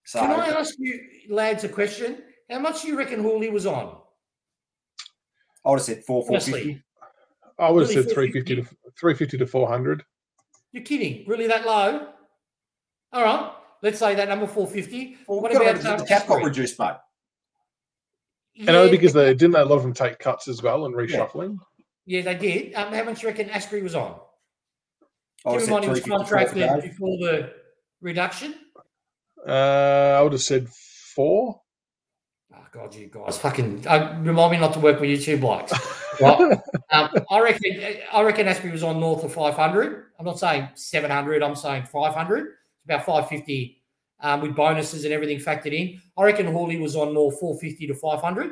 [0.03, 2.23] So can I ask you lads a question?
[2.49, 3.97] How much do you reckon Houli was on?
[5.65, 6.81] I would have said four, four fifty.
[7.59, 8.63] I would have really said 350 to
[8.99, 10.03] 350 to 400.
[10.71, 11.25] You're kidding?
[11.27, 12.07] Really that low?
[13.13, 13.51] All right.
[13.81, 15.17] Let's say that number 450.
[15.27, 16.93] Well, what about the cap got reduced, mate?
[18.55, 20.95] Yeah, and only because they didn't a lot of them take cuts as well and
[20.95, 21.57] reshuffling.
[22.05, 22.73] Yeah, yeah they did.
[22.73, 24.19] Um, how much do you reckon Astbury was on?
[25.45, 27.53] Give him on he was contracted before the
[28.01, 28.55] reduction.
[29.47, 31.61] Uh, I would have said four.
[32.71, 35.73] God, you guys, fucking uh, remind me not to work with you two blokes.
[36.19, 36.59] Right?
[36.89, 37.79] um, I reckon.
[38.11, 40.05] I reckon Astbury was on north of 500.
[40.17, 41.43] I'm not saying 700.
[41.43, 42.39] I'm saying 500.
[42.39, 43.83] It's about 550
[44.21, 46.01] um, with bonuses and everything factored in.
[46.17, 48.51] I reckon Houli was on north 450 to 500.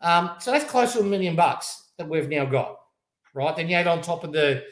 [0.00, 2.78] Um, so that's close to a million bucks that we've now got,
[3.34, 3.54] right?
[3.54, 4.64] Then you add on top of the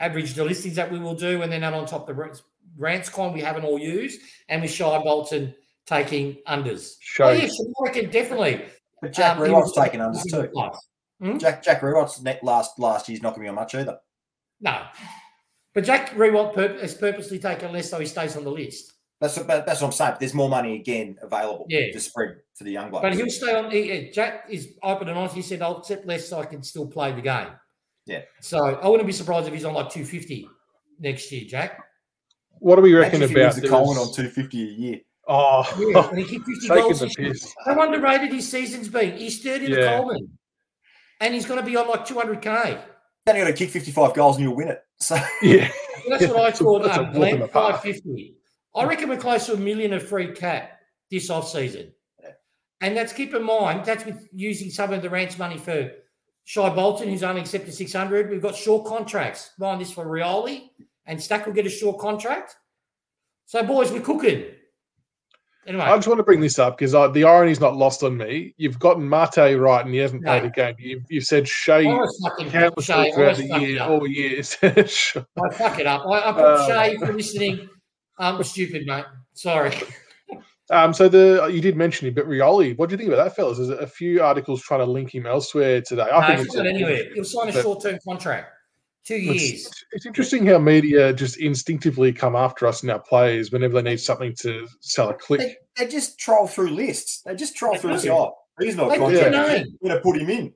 [0.00, 2.40] average the listings that we will do, and then add on top of the
[2.76, 5.54] rants con we haven't all used, and with Shai Bolton
[5.90, 6.94] taking unders.
[7.00, 7.24] Show.
[7.24, 8.64] Oh, yes, I reckon definitely.
[9.02, 10.50] But Jack um, Riewoldt's taking unders too.
[11.20, 11.36] Hmm?
[11.38, 13.98] Jack Jack Riewoldt's last last year's not going to be on much either.
[14.60, 14.82] No,
[15.74, 18.92] but Jack Riewoldt pur- has purposely taken less so he stays on the list.
[19.20, 20.14] That's what, that's what I'm saying.
[20.18, 21.92] There's more money again available yeah.
[21.92, 23.02] to spread for the young blokes.
[23.02, 23.70] But he'll stay on.
[23.70, 25.34] He, Jack is open and honest.
[25.34, 27.48] He said, "I'll accept less so I can still play the game."
[28.06, 28.22] Yeah.
[28.40, 30.48] So I wouldn't be surprised if he's on like 250
[31.00, 31.84] next year, Jack.
[32.60, 35.00] What do we reckon about the Coleman on 250 a year?
[35.32, 37.54] Oh, yeah, he kicked 50 goals.
[37.64, 39.16] How underrated his season's been.
[39.16, 39.76] He's third in yeah.
[39.76, 40.38] the Coleman,
[41.20, 42.80] and he's going to be on like 200k.
[43.26, 44.82] Then you got to kick 55 goals and you'll win it.
[44.96, 45.70] So yeah,
[46.08, 48.34] that's what I call um, Glenn 550.
[48.74, 50.80] I reckon we're close to a million of free cap
[51.12, 51.92] this off season,
[52.80, 55.92] and that's keep in mind that's with using some of the rents money for
[56.44, 58.30] Shai Bolton, who's only accepted 600.
[58.30, 59.52] We've got short contracts.
[59.60, 60.70] Mind this for Rioli,
[61.06, 62.56] and Stack will get a short contract.
[63.46, 64.44] So, boys, we're cooking.
[65.66, 68.16] Anyway, I just want to bring this up because the irony is not lost on
[68.16, 68.54] me.
[68.56, 70.30] You've gotten Mate right, and he hasn't no.
[70.30, 70.74] played a game.
[70.78, 71.84] You've, you've said Shea
[72.48, 74.56] countless Shea, throughout the year, all years.
[74.62, 74.84] I
[75.52, 76.06] fuck it up.
[76.06, 77.68] I, I put um, Shea for listening.
[78.18, 79.04] Um, stupid, mate.
[79.34, 79.72] Sorry.
[80.72, 83.34] Um, so the you did mention him, but Rioli, what do you think about that,
[83.34, 83.58] fellas?
[83.58, 86.02] There's a few articles trying to link him elsewhere today.
[86.04, 87.12] I no, think he's not anywhere.
[87.12, 88.52] He'll sign a short-term contract.
[89.04, 89.66] Two years.
[89.66, 93.90] It's, it's, interesting how media just instinctively come after us and our players whenever they
[93.90, 95.40] need something to sell a click.
[95.40, 97.22] They, they just troll through lists.
[97.22, 99.68] They just troll they through the oh, he's not contract.
[99.80, 100.54] We're going to put him in.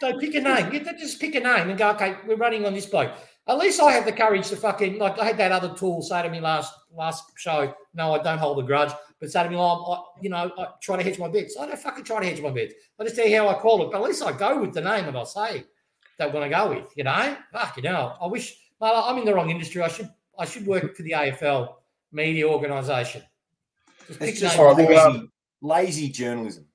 [0.00, 0.70] They pick a name.
[0.70, 3.12] They just pick a name and go, okay, we're running on this bloke.
[3.48, 5.18] At least I have the courage to fucking like.
[5.18, 7.72] I had that other tool say to me last last show.
[7.94, 10.66] No, I don't hold a grudge, but say to me, oh, I, you know, I
[10.82, 11.56] try to hedge my bets.
[11.58, 12.74] I don't fucking try to hedge my bets.
[12.98, 13.92] I just tell you how I call it.
[13.92, 15.64] But at least I go with the name and I say
[16.18, 16.92] that we're to go with.
[16.96, 18.56] You know, fuck, you know, I wish.
[18.78, 19.82] Well, I'm in the wrong industry.
[19.82, 21.74] I should I should work for the AFL
[22.12, 23.22] media organisation.
[24.08, 26.66] It's just lazy, um, lazy journalism.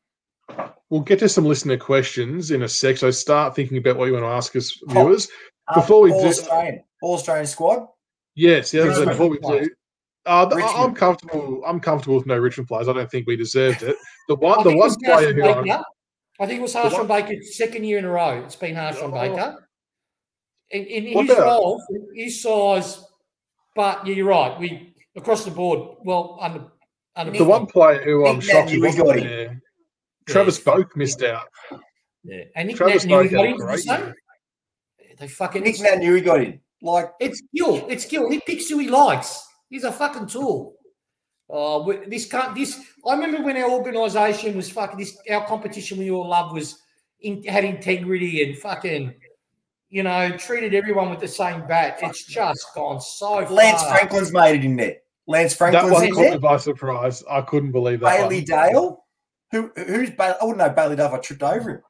[0.89, 2.97] We'll get to some listener questions in a sec.
[2.97, 5.29] So start thinking about what you want to ask us, viewers.
[5.67, 7.87] Um, Before we all do, Australian, all Australian squad.
[8.35, 8.83] Yes, yeah.
[9.05, 9.69] Before we do,
[10.25, 11.63] uh, I'm comfortable.
[11.65, 12.87] I'm comfortable with no Richmond players.
[12.87, 13.95] I don't think we deserved it.
[14.27, 15.63] The one, the one player who
[16.41, 18.41] I think it was harsh on Baker second year in a row.
[18.43, 19.19] It's been harsh on oh.
[19.19, 19.67] Baker.
[20.71, 21.83] in, in his about- role,
[22.15, 23.03] his size.
[23.75, 24.59] But yeah, you're right.
[24.59, 25.97] We across the board.
[26.03, 26.65] Well, under
[27.15, 29.61] under The one player who I'm Nick shocked he Nat wasn't Newey got there,
[30.27, 31.47] Travis Boak missed out.
[32.23, 33.57] Yeah, and Nick Travis Nat knew he Boak got had a him.
[33.57, 34.15] great year.
[35.19, 35.63] They fucking.
[35.63, 36.59] Nick Nat knew he got in.
[36.81, 37.85] Like, It's skill.
[37.87, 38.29] It's skill.
[38.31, 39.47] He picks who he likes.
[39.69, 40.73] He's a fucking tool.
[41.51, 42.55] Oh, this can't.
[42.55, 42.79] This.
[43.05, 44.97] I remember when our organisation was fucking.
[44.97, 46.79] This our competition we all loved was
[47.19, 49.13] in, had integrity and fucking.
[49.89, 51.97] You know, treated everyone with the same bat.
[52.01, 53.97] It's just gone so Lance far.
[53.97, 54.95] Franklin's made it in there.
[55.27, 56.39] Lance That one in caught me there.
[56.39, 57.23] by surprise.
[57.29, 58.17] I couldn't believe that.
[58.17, 58.45] Bailey one.
[58.45, 59.05] Dale.
[59.51, 60.35] Who, who's Bailey?
[60.41, 61.81] I wouldn't know Bailey Dale if I tripped over him.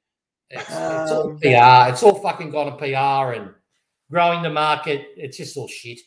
[0.49, 0.71] It's, it's
[1.11, 1.91] all Um, PR.
[1.91, 3.51] It's all fucking gone to PR and
[4.09, 5.09] growing the market.
[5.15, 5.99] It's just all shit.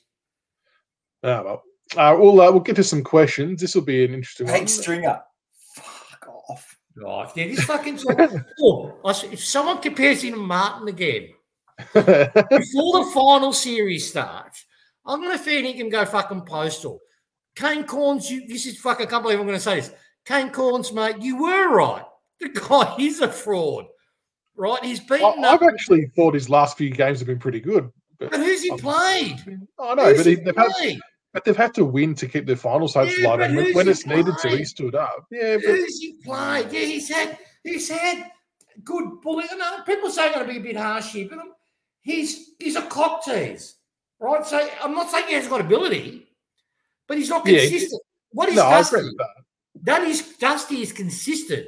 [1.22, 1.62] Ah, well.
[1.96, 3.60] Uh, we'll, uh, we'll get to some questions.
[3.60, 4.54] This will be an interesting one.
[4.56, 5.20] Hank Stringer.
[5.74, 6.76] Fuck off.
[6.96, 7.28] Right.
[7.36, 7.98] Yeah, this fucking.
[8.62, 11.28] oh, I s- if someone compares him to Martin again,
[11.92, 12.24] before
[13.04, 14.64] the final series starts,
[15.06, 17.00] I'm going to feed him and go fucking postal.
[17.56, 19.00] Kane Cornes, you, this is fuck.
[19.00, 19.92] I can't believe I'm going to say this.
[20.24, 22.04] Kane Cornes, mate, you were right.
[22.40, 23.86] The guy is a fraud,
[24.56, 24.82] right?
[24.84, 25.62] He's beaten I- up.
[25.62, 27.90] I've actually thought his last few games have been pretty good.
[28.18, 29.42] But But who's he played?
[29.78, 31.00] I know, Who's but he he, they've had played?
[31.34, 33.40] But they've had to win to keep their final hopes Yeah, alive.
[33.40, 35.26] And when, it's needed to, he stood up.
[35.30, 36.72] Yeah, but Who's he played?
[36.72, 38.30] Yeah, he's had he's had
[38.84, 39.48] good bullying.
[39.58, 41.52] No, people say going to be a bit harsh here, but I'm,
[42.02, 43.74] he's he's a cock tease,
[44.20, 44.46] right?
[44.46, 46.26] So I'm not saying he hasn't got ability,
[47.08, 48.00] but he's not Yeah, consistent.
[48.30, 48.96] what is no, Dusty?
[48.96, 49.28] that.
[49.82, 51.66] That is Dusty is consistent.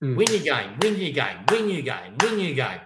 [0.00, 0.16] Hmm.
[0.16, 2.80] Win your game, win your game, win your game, win your game.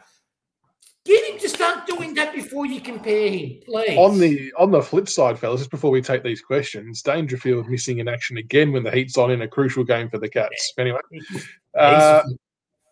[1.07, 3.97] Get him to start doing that before you compare him, please.
[3.97, 7.99] On the on the flip side, fellas, just before we take these questions, Dangerfield missing
[8.01, 10.73] in action again when the heat's on in a crucial game for the Cats.
[10.79, 10.99] Anyway,
[11.79, 12.23] uh,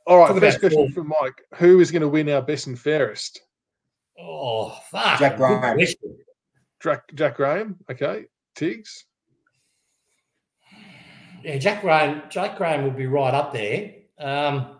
[0.07, 0.93] all right, Talk first about question form.
[0.93, 3.41] from Mike: Who is going to win our best and fairest?
[4.21, 5.79] oh fuck, Jack good Graham.
[6.81, 8.27] Jack, Jack Graham, okay.
[8.55, 9.07] Tiggs,
[11.43, 12.23] Yeah, Jack Graham.
[12.31, 13.93] Jack Graham would be right up there.
[14.19, 14.79] Um,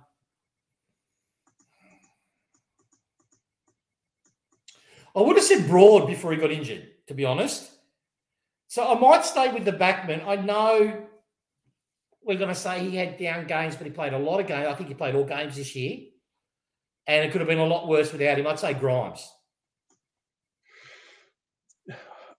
[5.17, 7.71] I would have said Broad before he got injured, to be honest.
[8.69, 10.27] So I might stay with the backman.
[10.27, 11.07] I know
[12.23, 14.67] we're going to say he had down games, but he played a lot of games.
[14.67, 15.99] I think he played all games this year,
[17.07, 18.47] and it could have been a lot worse without him.
[18.47, 19.31] I'd say Grimes.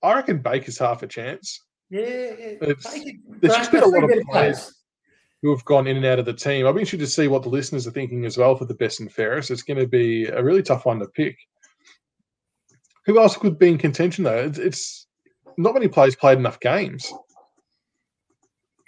[0.04, 1.62] I reckon Baker's half a chance.
[1.90, 2.58] Yeah, yeah.
[2.62, 4.72] It's- Take there's just been a lot of players.
[5.42, 6.66] Who have gone in and out of the team?
[6.66, 9.00] I'll be interested to see what the listeners are thinking as well for the best
[9.00, 9.52] and fairest.
[9.52, 11.38] It's going to be a really tough one to pick.
[13.06, 14.46] Who else could be in contention though?
[14.46, 15.08] It's, it's
[15.58, 17.12] not many players played enough games.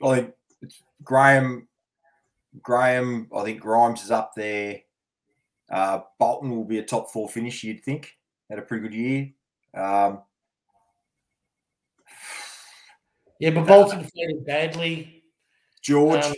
[0.03, 1.68] I think it's Graham,
[2.61, 4.82] Graham, I think Grimes is up there.
[5.72, 8.18] Uh, Bolton will be a top four finish, you'd think.
[8.49, 9.30] Had a pretty good year.
[9.74, 10.22] Um,
[13.39, 15.24] Yeah, but Bolton played badly.
[15.82, 16.34] George, Um,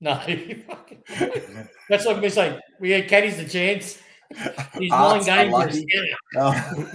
[0.00, 0.14] no,
[1.88, 3.98] that's like me saying we had Caddy's the chance.
[4.78, 5.54] He's nine Art's games.
[5.54, 5.86] unlucky.
[6.34, 6.42] Yeah.
[6.76, 6.90] Um,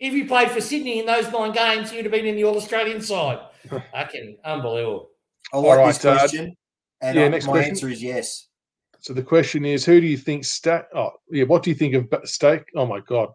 [0.00, 2.42] If he played for Sydney in those nine games, he would have been in the
[2.44, 3.38] All Australian side.
[3.92, 5.10] Fucking unbelievable.
[5.52, 6.56] I like All this right, uh, question.
[7.00, 7.70] and yeah, uh, next my question.
[7.70, 8.48] answer is yes.
[9.00, 10.88] So the question is, who do you think Stack?
[10.94, 11.44] Oh, yeah.
[11.44, 12.66] What do you think of Ba- Stack?
[12.74, 13.28] Oh my God,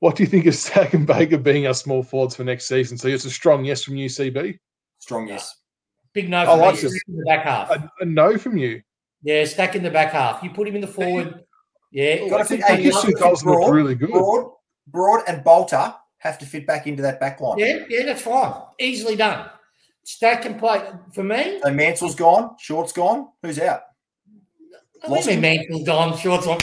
[0.00, 2.98] what do you think of Stack and Baker being our small forwards for next season?
[2.98, 4.58] So it's a strong yes from UCB.
[4.98, 5.54] Strong yes.
[6.12, 6.80] Big no I for like me.
[6.82, 6.90] this.
[6.92, 7.70] Stack in the back half.
[7.70, 8.82] A, a no from you.
[9.22, 10.42] yeah, stack in the back half.
[10.42, 11.42] You put him in the forward.
[11.92, 14.10] Yeah, Oh, Gotta I think fit- hey, his gotta fit goals looked Broad, really good.
[14.10, 14.52] Broad,
[14.88, 17.58] Broad, and Bolter have to fit back into that back line.
[17.58, 18.04] yeah, yeah.
[18.06, 18.54] That's fine.
[18.80, 19.48] Easily done.
[20.04, 20.82] Stack can play
[21.14, 21.60] for me.
[21.62, 23.28] So Mansell's gone, Short's gone.
[23.42, 23.82] Who's out?
[25.04, 25.42] I Lost mean, him.
[25.42, 26.16] Mantle's gone.
[26.18, 26.58] Shorts on.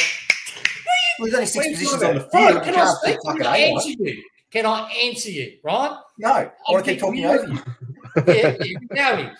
[1.19, 2.63] Well, there's only six positions on the field.
[2.63, 3.17] Can I speak?
[3.25, 4.23] Can I answer you?
[4.51, 5.57] Can I answer you?
[5.63, 5.95] Right?
[6.17, 7.59] No, I want to keep talking over you.
[8.27, 9.31] yeah, yeah, Gary.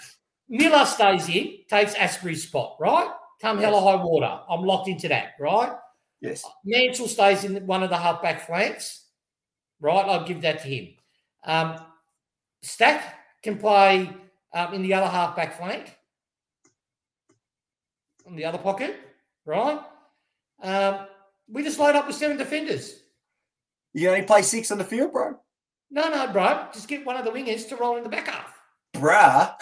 [0.49, 3.09] Miller stays in, takes Astbury's spot, right?
[3.41, 4.39] Come hell or high water.
[4.49, 5.71] I'm locked into that, right?
[6.21, 6.43] Yes.
[6.65, 9.05] Mansell stays in one of the halfback flanks,
[9.79, 10.05] right?
[10.05, 10.89] I'll give that to him.
[11.45, 11.79] Um,
[12.61, 14.13] Stack can play
[14.53, 15.95] um, in the other halfback flank,
[18.25, 18.99] in the other pocket,
[19.45, 19.79] right?
[20.61, 21.07] Um,
[21.47, 23.03] we just load up with seven defenders.
[23.93, 25.39] You only play six on the field, bro.
[25.89, 26.67] No, no, bro.
[26.73, 28.53] Just get one of the wingers to roll in the back half.
[28.93, 29.55] Bruh.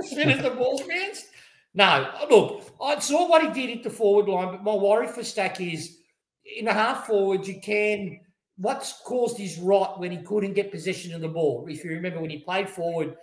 [0.00, 1.26] Spinning the ball against.
[1.74, 5.24] No, look, I saw what he did at the forward line, but my worry for
[5.24, 5.98] Stack is
[6.44, 8.20] in a half forward, you can.
[8.56, 11.66] What's caused his rot when he couldn't get possession of the ball?
[11.68, 13.16] If you remember when he played forward,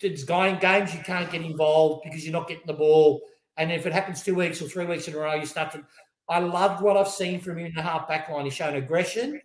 [0.00, 3.20] there's going games you can't get involved because you're not getting the ball.
[3.56, 5.84] And if it happens two weeks or three weeks in a row, you start to
[6.28, 8.44] I loved what I've seen from him in the half back line.
[8.44, 9.40] He's shown aggression.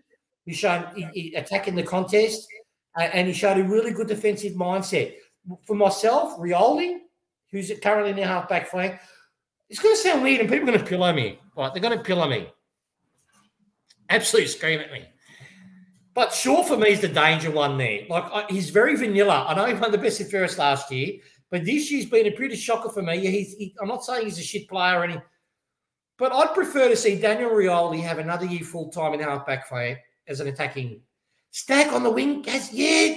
[0.46, 2.48] He's shown he, he attacking the contest,
[2.98, 5.16] and he showed a really good defensive mindset.
[5.68, 7.00] For myself, Rioli,
[7.52, 9.00] who's currently in the half back flank,
[9.70, 11.40] it's going to sound weird, and people are going to pillow me.
[11.56, 11.74] Right?
[11.74, 12.48] They're going to pillow me.
[14.10, 15.06] Absolutely scream at me.
[16.16, 18.02] But sure, for me, is the danger one there.
[18.10, 19.46] Like I, he's very vanilla.
[19.48, 21.20] I know he won the best and fairest last year,
[21.50, 23.20] but this year's been a pretty shocker for me.
[23.20, 25.22] He's, he, I'm not saying he's a shit player or any,
[26.18, 30.00] but I'd prefer to see Daniel Rioli have another year full time in halfback flank
[30.28, 31.02] as an attacking
[31.52, 32.44] stack on the wing.
[32.46, 33.16] Has yeah,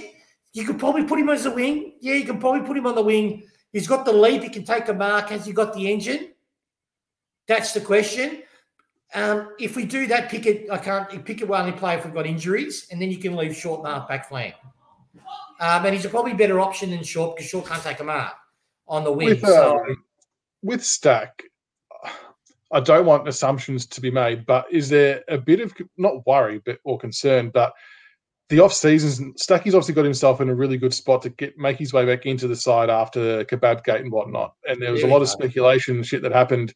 [0.53, 1.95] you could probably put him as a wing.
[1.99, 3.43] Yeah, you can probably put him on the wing.
[3.73, 4.43] He's got the leap.
[4.43, 5.29] He can take a mark.
[5.29, 6.29] Has he got the engine?
[7.47, 8.43] That's the question.
[9.15, 10.71] Um, if we do that, pick it.
[10.71, 11.25] I can't.
[11.25, 14.07] Pickett will only play if we've got injuries, and then you can leave Short mark
[14.07, 14.55] back flank.
[15.59, 18.33] Um, and he's a probably better option than Short because Short can't take a mark
[18.87, 19.29] on the wing.
[19.29, 20.03] With, so, um,
[20.61, 21.43] with Stack,
[22.71, 26.61] I don't want assumptions to be made, but is there a bit of not worry,
[26.65, 27.73] but or concern, but
[28.49, 31.77] the off seasons, Stacky's obviously got himself in a really good spot to get make
[31.77, 34.53] his way back into the side after Kebab Gate and whatnot.
[34.67, 36.73] And there was a lot of speculation and shit that happened.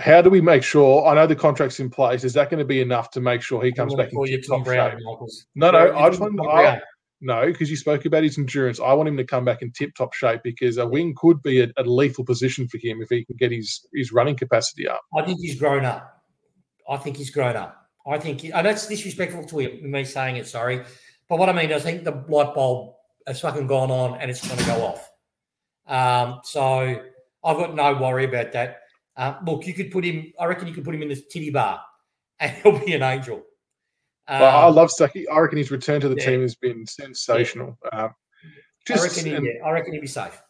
[0.00, 1.06] How do we make sure?
[1.06, 2.24] I know the contract's in place.
[2.24, 4.64] Is that going to be enough to make sure he comes back you tip-top Tom
[4.64, 4.98] Brown?
[5.04, 5.46] Michaels.
[5.54, 6.40] No, no, You're I just want.
[6.40, 6.80] I,
[7.20, 8.80] no, because you spoke about his endurance.
[8.80, 11.68] I want him to come back in tip-top shape because a wing could be a,
[11.76, 15.02] a lethal position for him if he can get his his running capacity up.
[15.16, 16.22] I think he's grown up.
[16.88, 17.81] I think he's grown up.
[18.06, 20.84] I think, and that's disrespectful to him, me saying it, sorry.
[21.28, 22.94] But what I mean is, I think the light bulb
[23.26, 25.10] has fucking gone on and it's going to go off.
[25.86, 27.02] Um, so
[27.44, 28.80] I've got no worry about that.
[29.16, 31.50] Uh, look, you could put him, I reckon you could put him in the titty
[31.50, 31.80] bar
[32.40, 33.36] and he'll be an angel.
[34.28, 35.24] Um, But I love Stacky.
[35.32, 36.26] I reckon his return to the yeah.
[36.26, 37.78] team has been sensational.
[37.92, 38.48] Um, I
[38.86, 40.40] just reckon, he, and yeah, I reckon he'd be safe.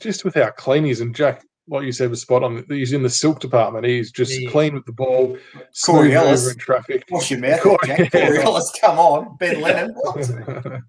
[0.00, 2.64] just with how clean he is, and Jack, what you said was spot on.
[2.68, 3.84] He's in the silk department.
[3.86, 4.50] He's just Yeah, yeah.
[4.50, 5.36] clean with the ball,
[5.84, 6.42] Corey Ellis.
[6.42, 7.04] over in traffic.
[7.10, 8.10] Wash your mouth, Corey Jack.
[8.12, 8.44] Corey Ellis.
[8.44, 9.36] Ellis, come on.
[9.38, 9.94] Ben Lennon.
[9.94, 10.26] What?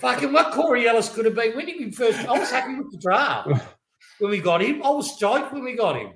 [0.00, 2.18] Fucking what Corey Ellis could have been when he first.
[2.28, 3.48] I was happy with the draft
[4.18, 4.82] when we got him.
[4.82, 6.12] I was stoked when we got him.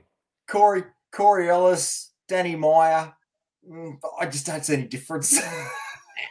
[0.48, 3.12] Corey Corey Ellis, Danny Meyer.
[3.70, 5.40] Mm, I just don't see any difference.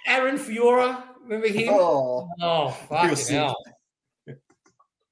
[0.05, 1.69] Aaron Fiora, remember him?
[1.73, 3.35] oh, Oh, fucking sick.
[3.35, 3.55] hell.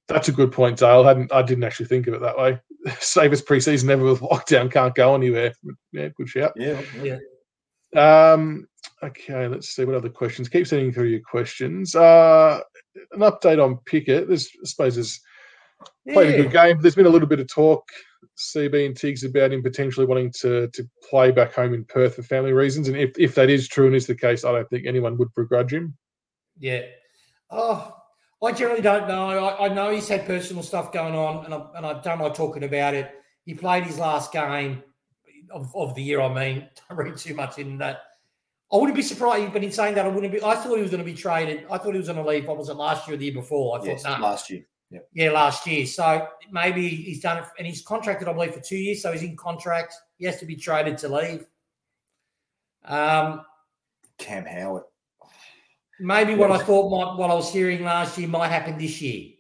[0.08, 1.04] That's a good point, Dale.
[1.04, 1.34] I hadn't.
[1.34, 2.60] I didn't actually think of it that way.
[3.00, 5.54] Save us preseason, never with lockdown, can't go anywhere.
[5.92, 6.54] Yeah, good shout.
[6.56, 6.82] yeah.
[7.02, 7.18] Yeah.
[7.96, 8.68] Um,
[9.02, 10.50] okay, let's see what other questions.
[10.50, 11.96] Keep sending through your questions.
[11.96, 12.62] Uh,
[13.14, 14.28] an update on Pickett.
[14.28, 15.20] There's, I suppose, there's
[16.12, 16.82] played a good game.
[16.82, 17.88] There's been a little bit of talk,
[18.38, 22.24] CB and Tiggs, about him potentially wanting to to play back home in Perth for
[22.24, 22.88] family reasons.
[22.88, 25.34] And if, if that is true and is the case, I don't think anyone would
[25.36, 25.98] begrudge him.
[26.60, 26.84] Yeah.
[27.50, 27.95] Oh,
[28.46, 29.30] I generally don't know.
[29.30, 32.34] I, I know he's had personal stuff going on, and I, and I don't like
[32.34, 33.12] talking about it.
[33.46, 34.84] He played his last game
[35.52, 36.22] of, of the year.
[36.22, 38.02] I mean, don't read too much in that.
[38.72, 40.44] I wouldn't be surprised, but in saying that, I wouldn't be.
[40.44, 41.66] I thought he was going to be traded.
[41.70, 42.48] I thought he was going to leave.
[42.48, 43.76] What was it last year or the year before?
[43.78, 44.18] I thought Yes, no.
[44.18, 44.66] last year.
[45.14, 45.86] Yeah, last year.
[45.86, 49.02] So maybe he's done it, and he's contracted, I believe, for two years.
[49.02, 49.94] So he's in contract.
[50.18, 51.46] He has to be traded to leave.
[52.86, 53.42] Um,
[54.18, 54.84] Cam Howard.
[56.00, 59.32] Maybe what I thought might, what I was hearing last year might happen this year.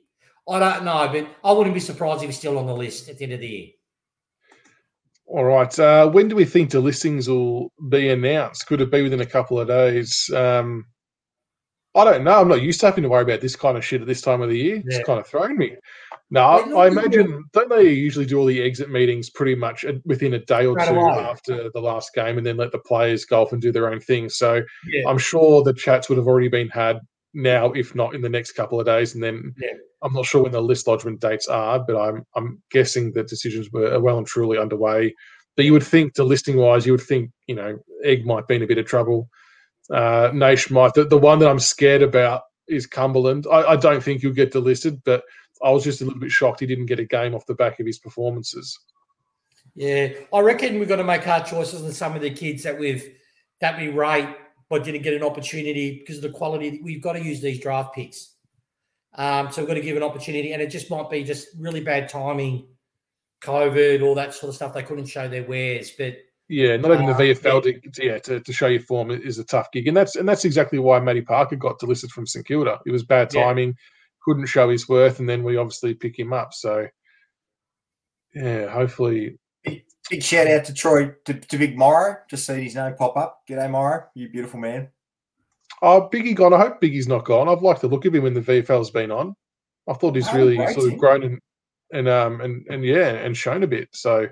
[0.47, 3.18] I don't know, but I wouldn't be surprised if he's still on the list at
[3.18, 3.68] the end of the year.
[5.28, 5.80] All right.
[5.80, 8.68] Uh, when do we think the listings will be announced?
[8.68, 10.30] Could it be within a couple of days?
[10.36, 10.86] Um,
[11.95, 12.41] I don't know.
[12.41, 14.41] I'm not used to having to worry about this kind of shit at this time
[14.41, 14.76] of the year.
[14.76, 14.97] Yeah.
[14.97, 15.76] It's kind of thrown me.
[16.32, 16.42] No,
[16.78, 20.66] I, imagine don't they usually do all the exit meetings pretty much within a day
[20.66, 21.20] or two away.
[21.20, 24.30] after the last game, and then let the players golf and do their own thing.
[24.30, 25.08] So Yeah.
[25.08, 27.00] I'm sure the chats would have already been had
[27.36, 29.14] now, if not in the next couple of days.
[29.14, 29.70] And then Yeah.
[30.02, 33.70] I'm not sure when the list lodgement dates are, but I'm I'm guessing that decisions
[33.72, 35.14] were well and truly underway.
[35.56, 38.56] But you would think, the listing wise, you would think you know Egg might be
[38.56, 39.30] in a bit of trouble.
[39.92, 40.96] Uh, Naish might.
[40.96, 43.45] The, the one that I'm scared about is Cumberland.
[43.51, 45.24] I, I don't think he'll get delisted, but
[45.63, 47.80] I was just a little bit shocked he didn't get a game off the back
[47.80, 48.78] of his performances.
[49.76, 52.80] Yeah, I reckon we've got to make hard choices on some of the kids that
[52.80, 53.16] we've
[53.61, 54.36] that we rate
[54.70, 56.82] but didn't get an opportunity because of the quality.
[56.84, 58.36] We've got to use these draft picks,
[59.16, 61.82] um, so we've got to give an opportunity, and it just might be just really
[61.82, 62.68] bad timing,
[63.41, 64.74] COVID, all that sort of stuff.
[64.74, 66.16] They couldn't show their wares, but
[66.48, 69.43] Yeah, not even the Uh, VFL to, yeah, to, to show your form is a
[69.43, 72.80] tough gig, and that's and that's exactly why Matty Parker got delisted from St Kilda.
[72.86, 73.43] It was bad Yeah.
[73.46, 73.76] timing,
[74.24, 76.54] couldn't show his worth, and then we obviously pick him up.
[76.54, 76.88] So,
[78.36, 79.38] yeah, hopefully,
[80.12, 82.18] Big shout out to Troy to, to Big Morrow.
[82.30, 83.39] Just seen his name pop up.
[83.50, 84.04] G'day, Morrow.
[84.14, 84.89] You beautiful man.
[85.82, 86.54] oh, Biggie gone.
[86.54, 87.50] I hope Biggie's not gone.
[87.50, 89.36] I've liked the look of him when the VFL's been on.
[89.89, 91.39] I thought he's Oh, really great sort of grown and
[91.91, 93.89] and um and and yeah, and shown a bit.
[93.93, 94.28] So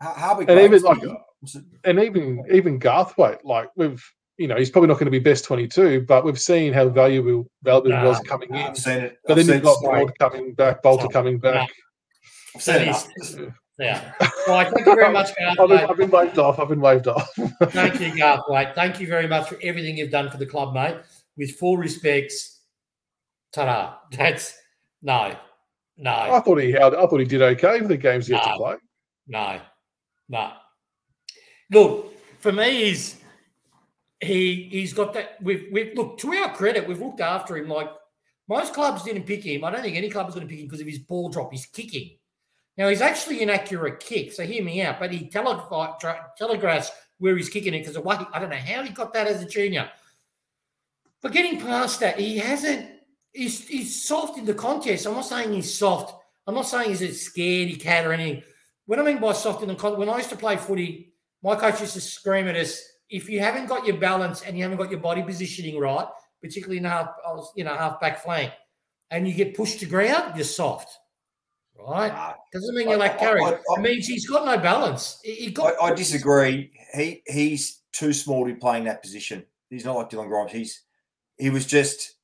[0.00, 0.98] How, how we and even like
[1.84, 4.04] and even even Garthwaite, like we've
[4.38, 7.50] you know, he's probably not going to be best 22, but we've seen how valuable
[7.62, 8.66] valuable nah, was coming nah, in.
[8.68, 9.18] I've seen it.
[9.26, 11.68] But I've then you've got Bold coming back, Balta coming back.
[12.54, 13.52] I've seen it.
[13.78, 14.12] Yeah.
[14.46, 15.58] Well, thank you very much, Garth.
[15.60, 16.58] I've, been, I've been waved off.
[16.58, 17.30] I've been waved off.
[17.64, 18.74] thank you, Garthwaite.
[18.74, 20.96] Thank you very much for everything you've done for the club, mate.
[21.36, 22.60] With full respects,
[23.52, 23.94] ta-da.
[24.16, 24.56] That's
[25.02, 25.36] no,
[25.96, 26.10] no.
[26.10, 26.94] I thought he held.
[26.94, 28.76] I thought he did okay for the games he no, had to play.
[29.28, 29.60] No,
[30.28, 30.52] no.
[31.70, 33.16] Look, for me, he's
[34.20, 35.36] he he's got that.
[35.42, 37.68] We've we've look to our credit, we've looked after him.
[37.68, 37.90] Like
[38.48, 39.64] most clubs didn't pick him.
[39.64, 41.52] I don't think any club is going to pick him because of his ball drop,
[41.52, 42.16] his kicking.
[42.76, 44.98] Now he's actually an accurate kick, so hear me out.
[44.98, 48.90] But he telegraphs where he's kicking it because of what I don't know how he
[48.90, 49.90] got that as a junior.
[51.20, 52.88] But getting past that, he hasn't.
[53.32, 55.06] He's he's soft in the contest.
[55.06, 56.14] I'm not saying he's soft.
[56.46, 58.42] I'm not saying he's a scaredy cat or anything.
[58.86, 61.12] What I mean by soft in the contest, when I used to play footy,
[61.42, 64.62] my coach used to scream at us if you haven't got your balance and you
[64.62, 66.06] haven't got your body positioning right,
[66.42, 68.52] particularly in half, uh, you know, half back flank,
[69.10, 70.90] and you get pushed to ground, you're soft.
[71.78, 72.34] Right?
[72.52, 73.40] Doesn't mean you're like carry.
[73.40, 75.20] It means he's got no balance.
[75.22, 75.74] He got.
[75.80, 76.72] I, I, disagree.
[76.92, 79.44] He he's too small to be playing that position.
[79.70, 80.50] He's not like Dylan Grimes.
[80.50, 80.82] He's
[81.36, 82.16] he was just.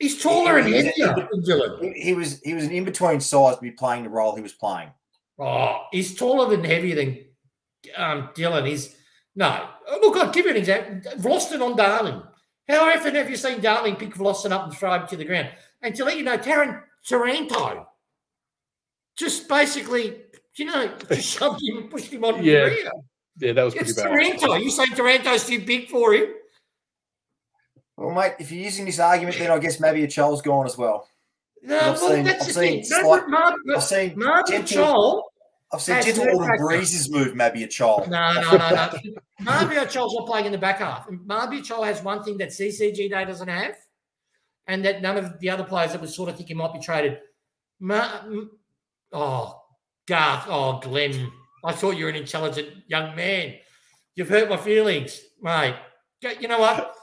[0.00, 1.94] He's taller he, and heavier than Dylan.
[1.94, 4.42] He, he, was he was an in between size to be playing the role he
[4.42, 4.90] was playing.
[5.38, 7.24] Oh, he's taller than heavier than
[7.96, 8.70] um, Dylan.
[8.70, 8.96] is
[9.34, 9.68] no.
[10.02, 11.12] Look, I'll give you an example.
[11.18, 12.22] Vlastuin on Darling.
[12.68, 15.50] How often have you seen Darling pick Vlastuin up and throw him to the ground?
[15.82, 17.86] And to let you know, Tarrant Taranto
[19.16, 20.22] just basically,
[20.56, 22.64] you know, just shoved him and pushed him on yeah.
[22.64, 22.90] the rear.
[23.38, 24.08] Yeah, that was pretty it's bad.
[24.08, 24.54] Taranto.
[24.54, 26.26] You say Taranto's too big for him?
[27.96, 30.76] Well, mate, if you're using this argument, then I guess maybe a Chol's gone as
[30.76, 31.08] well.
[31.62, 32.84] No, I've well, seen, that's I've the thing.
[32.84, 35.22] Slight, Mar- I've seen Mabior Chol
[35.72, 38.08] I've seen gentle little breezes move maybe a child.
[38.08, 38.90] No, no, no, no.
[39.42, 41.08] Mabior Chol's not playing in the back half.
[41.08, 43.76] Mabior Chol has one thing that CCJ Day doesn't have,
[44.68, 47.18] and that none of the other players that was sort of thinking might be traded.
[47.80, 48.22] Ma-
[49.12, 49.60] oh,
[50.06, 50.44] Garth.
[50.48, 51.30] Oh, Glenn.
[51.64, 53.54] I thought you were an intelligent young man.
[54.14, 55.74] You've hurt my feelings, mate.
[56.40, 56.94] You know what?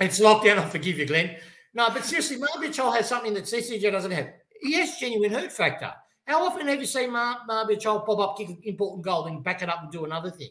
[0.00, 0.58] It's lockdown.
[0.58, 1.36] I forgive you, Glenn.
[1.74, 4.28] No, but seriously, Mabior Chol has something that CCJ doesn't have.
[4.60, 5.92] He has genuine hurt factor.
[6.26, 9.42] How often have you seen Mar- Mabior Chol pop up, kick an important goal, then
[9.42, 10.50] back it up and do another thing?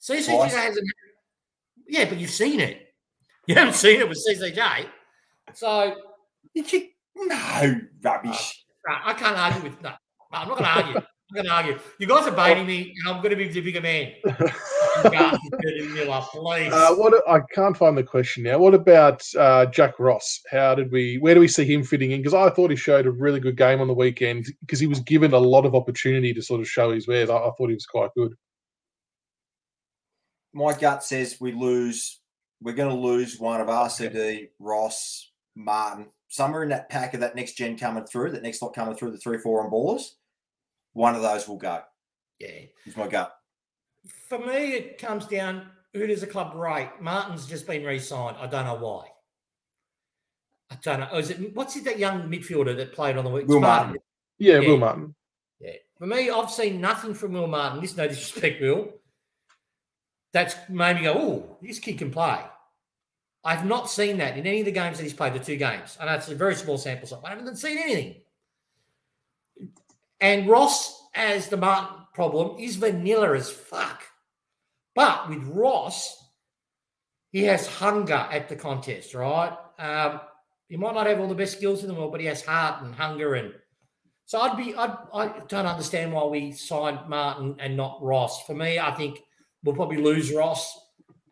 [0.00, 0.86] CCJ hasn't.
[1.88, 2.94] Yeah, but you've seen it.
[3.46, 4.86] You haven't seen it with CCJ.
[5.54, 5.96] So.
[6.54, 6.64] You
[7.16, 8.64] no, rubbish.
[8.88, 9.98] Uh, I can't argue with that.
[10.32, 10.96] No, I'm not going to argue.
[10.96, 11.78] I'm going to argue.
[11.98, 14.12] You guys are baiting me, and I'm going to be the bigger man.
[15.04, 16.72] Miller, please.
[16.72, 18.58] Uh, what I can't find the question now.
[18.58, 20.40] What about uh, Jack Ross?
[20.50, 21.16] How did we?
[21.18, 22.20] Where do we see him fitting in?
[22.20, 25.00] Because I thought he showed a really good game on the weekend because he was
[25.00, 27.30] given a lot of opportunity to sort of show his wares.
[27.30, 28.34] I, I thought he was quite good.
[30.52, 32.20] My gut says we lose.
[32.60, 37.36] We're going to lose one of RCD, Ross, Martin, somewhere in that pack of that
[37.36, 40.14] next gen coming through, that next lot coming through the three, four on ballers.
[40.92, 41.82] One of those will go.
[42.40, 43.37] Yeah, is my gut
[44.28, 46.90] for me, it comes down who does the club rate?
[47.00, 48.36] Martin's just been re-signed.
[48.38, 49.06] I don't know why.
[50.70, 51.18] I don't know.
[51.18, 53.46] Is it what's it that young midfielder that played on the week?
[53.46, 53.86] Will Martin.
[53.88, 54.02] Martin.
[54.38, 55.14] Yeah, yeah, Will Martin.
[55.60, 55.72] Yeah.
[55.98, 57.80] For me, I've seen nothing from Will Martin.
[57.80, 58.92] This no disrespect, Will.
[60.32, 62.40] That's made me go, oh, this kid can play.
[63.44, 65.96] I've not seen that in any of the games that he's played, the two games.
[65.98, 67.20] I know it's a very small sample size.
[67.24, 68.16] I haven't seen anything.
[70.20, 74.02] And Ross, as the Martin problem, is vanilla as fuck.
[74.98, 76.28] But with Ross,
[77.30, 79.56] he has hunger at the contest, right?
[79.78, 80.20] Um,
[80.68, 82.82] he might not have all the best skills in the world, but he has heart
[82.82, 83.36] and hunger.
[83.36, 83.52] And
[84.26, 88.44] so I'd be, I'd, I don't understand why we signed Martin and not Ross.
[88.44, 89.20] For me, I think
[89.62, 90.76] we'll probably lose Ross,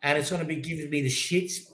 [0.01, 1.69] and it's going to be giving me the shits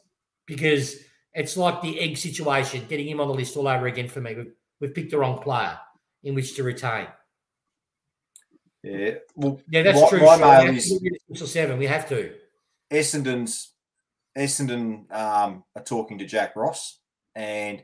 [0.48, 0.96] because
[1.36, 4.34] it's like the egg situation, getting him on the list all over again for me.
[4.34, 5.78] We've, we've picked the wrong player
[6.24, 7.06] in which to retain.
[8.84, 10.20] Yeah, well, yeah, that's my, true.
[10.20, 11.78] My so mail is seven.
[11.78, 12.34] We have to.
[12.92, 13.72] Essendon's
[14.38, 17.00] Essendon um, are talking to Jack Ross,
[17.34, 17.82] and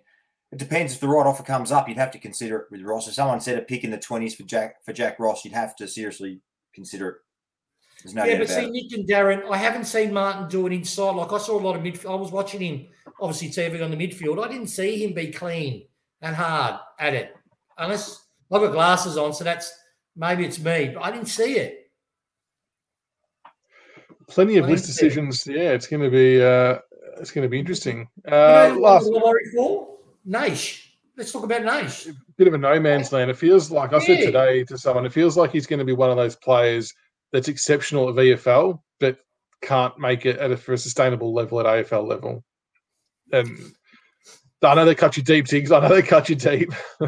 [0.51, 1.87] it depends if the right offer comes up.
[1.87, 3.07] You'd have to consider it with Ross.
[3.07, 5.75] If someone said a pick in the twenties for Jack for Jack Ross, you'd have
[5.77, 6.41] to seriously
[6.73, 7.15] consider it.
[8.03, 8.71] There's no yeah, but see, it.
[8.71, 11.15] Nick and Darren, I haven't seen Martin do it inside.
[11.15, 12.11] Like I saw a lot of midfield.
[12.11, 12.87] I was watching him,
[13.19, 14.43] obviously TV on the midfield.
[14.43, 15.85] I didn't see him be clean
[16.21, 17.35] and hard at it.
[17.77, 19.73] Unless I've got glasses on, so that's
[20.15, 21.91] Maybe it's me, but I didn't see it.
[24.27, 25.47] Plenty of list decisions.
[25.47, 25.55] It.
[25.55, 26.79] Yeah, it's going to be uh,
[27.19, 28.07] it's going to be interesting.
[28.29, 29.11] Uh, you know, last
[29.55, 29.97] for
[30.27, 30.85] Naish.
[31.17, 32.15] Let's talk about Naish.
[32.37, 33.29] Bit of a no man's land.
[33.31, 35.05] It feels like I said today to someone.
[35.05, 36.93] It feels like he's going to be one of those players
[37.31, 39.17] that's exceptional at VFL, but
[39.61, 42.43] can't make it at a, for a sustainable level at AFL level.
[43.31, 43.57] And
[44.61, 45.71] I know they cut you deep, Tiggs.
[45.71, 46.71] I know they cut you deep,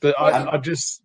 [0.00, 1.02] but I, I just,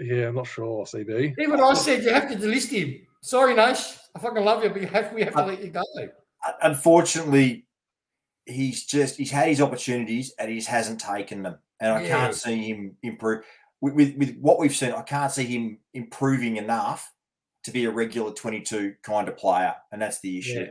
[0.00, 0.84] yeah, I'm not sure.
[0.84, 1.34] CB.
[1.38, 3.06] Even I said you have to delist him.
[3.20, 3.98] Sorry, Naish.
[4.14, 5.82] I fucking love you, but you have, we have to uh, let you go.
[6.62, 7.66] Unfortunately,
[8.46, 12.08] he's just he's had his opportunities and he just hasn't taken them, and I Yeah.
[12.08, 13.44] can't see him improve.
[13.80, 17.10] With, with with what we've seen, I can't see him improving enough
[17.64, 20.60] to be a regular 22 kind of player, and that's the issue.
[20.60, 20.70] Yeah.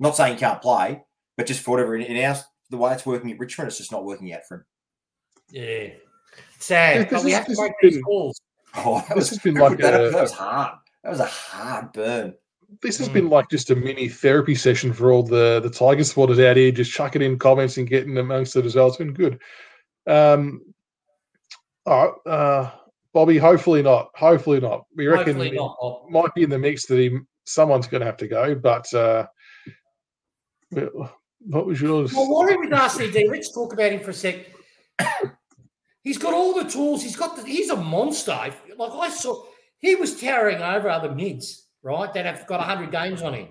[0.00, 1.04] Not saying he can't play,
[1.36, 2.36] but just for whatever in, in our
[2.70, 4.64] the way it's working at Richmond, it's just not working out for him.
[5.50, 5.88] Yeah.
[6.58, 6.96] Sad.
[6.96, 8.40] Yeah, but we have to make these calls.
[8.84, 10.78] Oh, that This was has been like that, a- that was hard.
[11.04, 12.34] That was a hard burn.
[12.80, 13.12] This has Mm.
[13.12, 16.72] been like just a mini therapy session for all the the Tiger supporters out here,
[16.72, 18.86] just chucking in comments and getting amongst it as well.
[18.88, 19.38] It's been good.
[20.06, 20.62] Um,
[21.84, 22.70] all right, uh,
[23.12, 23.36] Bobby.
[23.36, 24.08] Hopefully not.
[24.14, 24.86] Hopefully not.
[24.96, 25.76] We reckon Hopefully not.
[25.80, 26.08] Bob.
[26.10, 28.54] might be in the mix that he someone's going to have to go.
[28.54, 29.26] But uh,
[31.40, 32.14] what was yours?
[32.14, 33.28] Well, worry with RCD.
[33.28, 34.46] Let's talk about him for a sec.
[36.02, 37.02] He's got all the tools.
[37.02, 37.36] He's got.
[37.36, 38.32] The, he's a monster.
[38.76, 39.44] Like I saw,
[39.78, 42.12] he was towering over other mids, right?
[42.12, 43.48] That have got hundred games on him.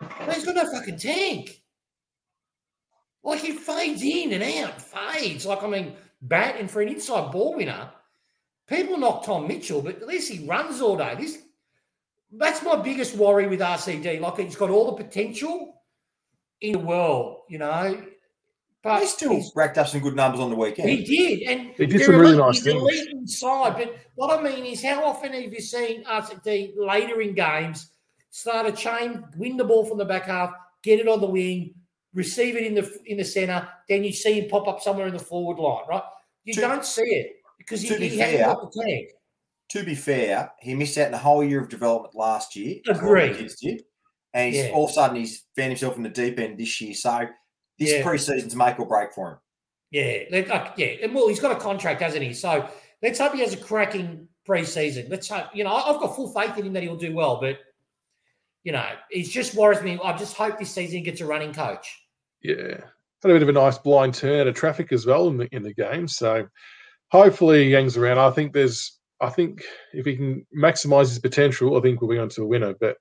[0.00, 1.62] But he's got no fucking tank.
[3.22, 5.46] Like he fades in and out, fades.
[5.46, 7.90] Like I mean, batting for an inside ball winner.
[8.66, 11.14] People knock Tom Mitchell, but at least he runs all day.
[11.18, 11.38] This
[12.30, 14.20] that's my biggest worry with RCD.
[14.20, 15.82] Like he's got all the potential
[16.60, 18.02] in the world, you know.
[18.84, 20.90] But he still racked up some good numbers on the weekend.
[20.90, 22.82] he did, and He did they're some really nice he's things.
[22.82, 23.76] elite inside.
[23.78, 27.90] But what I mean is, how often have you seen RCD later in games
[28.30, 30.50] start a chain, win the ball from the back half,
[30.82, 31.74] get it on the wing,
[32.12, 35.14] receive it in the in the center, then you see him pop up somewhere in
[35.14, 36.02] the forward line, right?
[36.44, 39.08] You To- don't see it because he, to be he hasn't fair, got the tank.
[39.70, 42.80] to be fair, he missed out in the whole year of development last year.
[42.90, 43.82] as a lot of the Agreed.
[44.34, 44.72] And he's Yeah.
[44.72, 46.92] all of a sudden he's found himself in the deep end this year.
[46.92, 47.26] So
[47.78, 48.02] this Yeah.
[48.04, 49.38] pre-season's make or break for him.
[49.90, 50.86] Yeah, let- uh, yeah.
[51.02, 52.32] And well, he's got a contract, hasn't he?
[52.32, 52.68] So
[53.02, 55.08] let's hope he has a cracking preseason.
[55.10, 55.46] Let's hope.
[55.54, 57.58] You know, I- I've got full faith in him that he'll do well, but
[58.64, 59.98] you know, it just worries me.
[60.02, 62.00] I just hope this season he gets a running coach.
[62.42, 62.56] Yeah,
[63.22, 65.48] had a bit of a nice blind turn out of traffic as well in the
[65.54, 66.08] in the game.
[66.08, 66.46] So
[67.10, 68.18] hopefully he hangs around.
[68.18, 68.98] I think there's.
[69.20, 69.62] I think
[69.92, 72.74] if he can maximise his potential, I think we'll be on to a winner.
[72.80, 72.96] But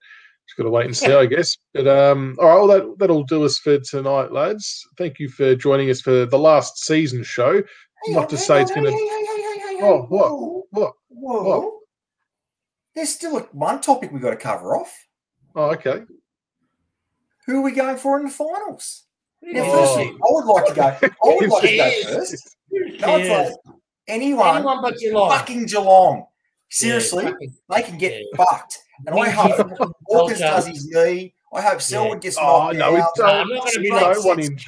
[0.48, 1.56] just got to wait and see, I guess.
[1.74, 4.86] But um, all right, well that that'll do us for tonight, lads.
[4.98, 7.62] Thank you for joining us for the last season show.
[8.08, 8.92] Not to say it's gonna-
[9.86, 10.32] Oh, what?
[10.32, 10.94] Whoa, What?
[11.10, 11.60] whoa.
[11.60, 11.74] What?
[12.96, 14.94] There's still a, one topic we got to cover off.
[15.56, 16.04] Oh, okay.
[17.48, 19.04] Who are we going for in the finals?
[19.42, 19.72] Now, Oh.
[19.72, 20.82] firstly, I would like to go.
[20.84, 22.56] I would like to go first.
[22.72, 23.76] No, it's like
[24.08, 25.30] anyone, Anyone but Geelong.
[25.32, 26.26] fucking Geelong.
[26.82, 28.46] Yeah, Seriously, fucking- they can get Yeah.
[28.46, 28.80] fucked.
[29.06, 31.34] And I hope fucking Hawkins does his knee.
[31.54, 33.10] I hope Selwood gets Oh knocked no, out.
[33.16, 33.30] don't.
[33.30, 34.66] I'm not gonna be we like don't want injuries.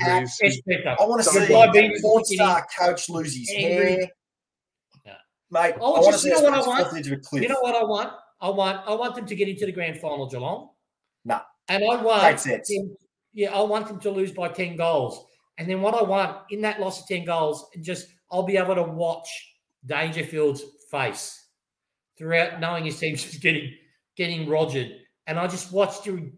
[0.87, 3.91] I want to see mind being the fucking star coach lose his angry.
[3.93, 4.07] hair.
[5.03, 5.13] Yeah.
[5.49, 6.85] Mate, Oh, I want to see you know what I want?
[6.85, 7.41] off the edge of a cliff.
[7.41, 8.13] You know what I want?
[8.39, 10.69] I want I want them to get into the grand final, Geelong.
[11.23, 11.39] No.
[11.69, 12.95] And I want them,
[13.33, 15.25] yeah, I want them to lose by 10 goals.
[15.57, 18.75] And then what I want in that loss of 10 goals, just I'll be able
[18.75, 19.27] to watch
[19.87, 21.44] Dangerfield's face
[22.17, 23.73] throughout knowing his team's just getting
[24.15, 24.97] getting rogered.
[25.27, 26.31] And I just watched it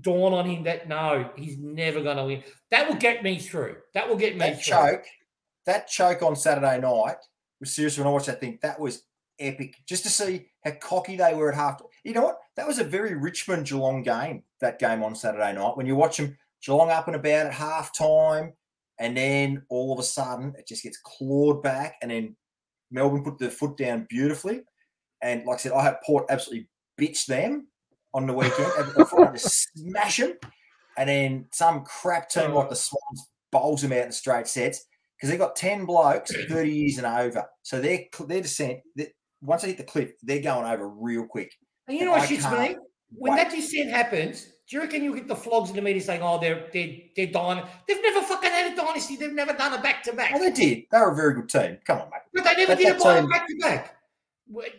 [0.00, 2.42] dawn on him that no, he's never gonna win.
[2.70, 3.76] That will get me through.
[3.94, 4.74] That will get me that through.
[4.74, 5.04] choke,
[5.66, 7.16] that choke on Saturday night
[7.60, 8.58] was seriously when I watched that thing.
[8.62, 9.04] That was
[9.38, 9.76] epic.
[9.86, 11.80] Just to see how cocky they were at half.
[12.04, 12.38] You know what?
[12.56, 14.42] That was a very Richmond Geelong game.
[14.60, 17.96] That game on Saturday night when you watch them Geelong up and about at half
[17.96, 18.52] time,
[18.98, 22.36] and then all of a sudden it just gets clawed back, and then
[22.90, 24.62] Melbourne put their foot down beautifully.
[25.22, 26.68] And like I said, I had Port absolutely
[27.00, 27.68] bitch them
[28.14, 28.72] on the weekend.
[28.78, 30.34] and I thought just smash them.
[30.98, 32.78] And then some crap team like the oh.
[32.78, 34.84] Swans bowls them out in straight sets
[35.16, 37.44] because they've got 10 blokes 30 years and over.
[37.62, 41.52] So their their descent, they, once they hit the cliff, they're going over real quick.
[41.88, 42.76] And you know what I shits me?
[43.14, 43.44] When wait.
[43.44, 46.40] that descent happens, do you reckon you'll get the flogs in the media saying, oh,
[46.40, 47.62] they're they're they're dying?
[47.86, 49.16] They've never fucking had a dynasty.
[49.16, 50.32] They've never done a back to back.
[50.34, 50.84] Oh, they did.
[50.90, 51.78] They were a very good team.
[51.86, 52.20] Come on, mate.
[52.32, 53.96] But they never That- did a back to back.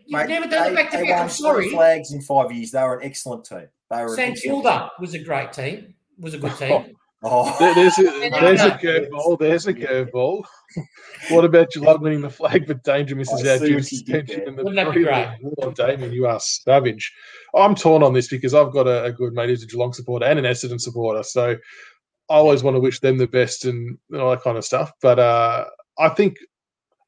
[0.06, 1.12] You've Mate, never done they, a back to they back.
[1.12, 1.70] won I'm three sorry.
[1.70, 2.72] flags in five years.
[2.72, 3.68] They were an excellent team.
[3.90, 5.94] They were St Kilda was a great team.
[6.20, 6.84] Was a good team.
[6.84, 6.96] team.
[7.26, 8.04] Oh, There- There's a,
[8.42, 9.40] there's a curveball.
[9.40, 10.44] There's a curveball.
[11.30, 14.04] what about Geelong winning the flag, but Danger misses I out due to what you
[14.04, 14.48] did suspension there.
[14.50, 15.30] in the Wouldn't that be great?
[15.42, 15.76] league?
[15.76, 17.14] Damien, you are savage.
[17.56, 20.26] I'm torn on this because I've got a, a good mate who's a Geelong supporter
[20.26, 21.52] and an Essendon supporter, so
[22.30, 24.92] I always want to wish them the best and, and all that kind of stuff.
[25.02, 25.64] But uh,
[25.98, 26.36] I think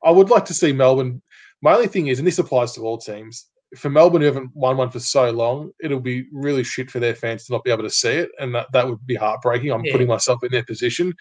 [0.02, 1.22] I would like to see Melbourne.
[1.66, 4.78] My only thing is, and this applies to all teams, for Melbourne, who haven't won
[4.78, 7.82] one for so long, it'll be really shit for their fans to not be able
[7.82, 9.72] to see it, and that, that would be heartbreaking.
[9.72, 9.92] I'm Yeah.
[9.92, 11.12] putting myself in their position.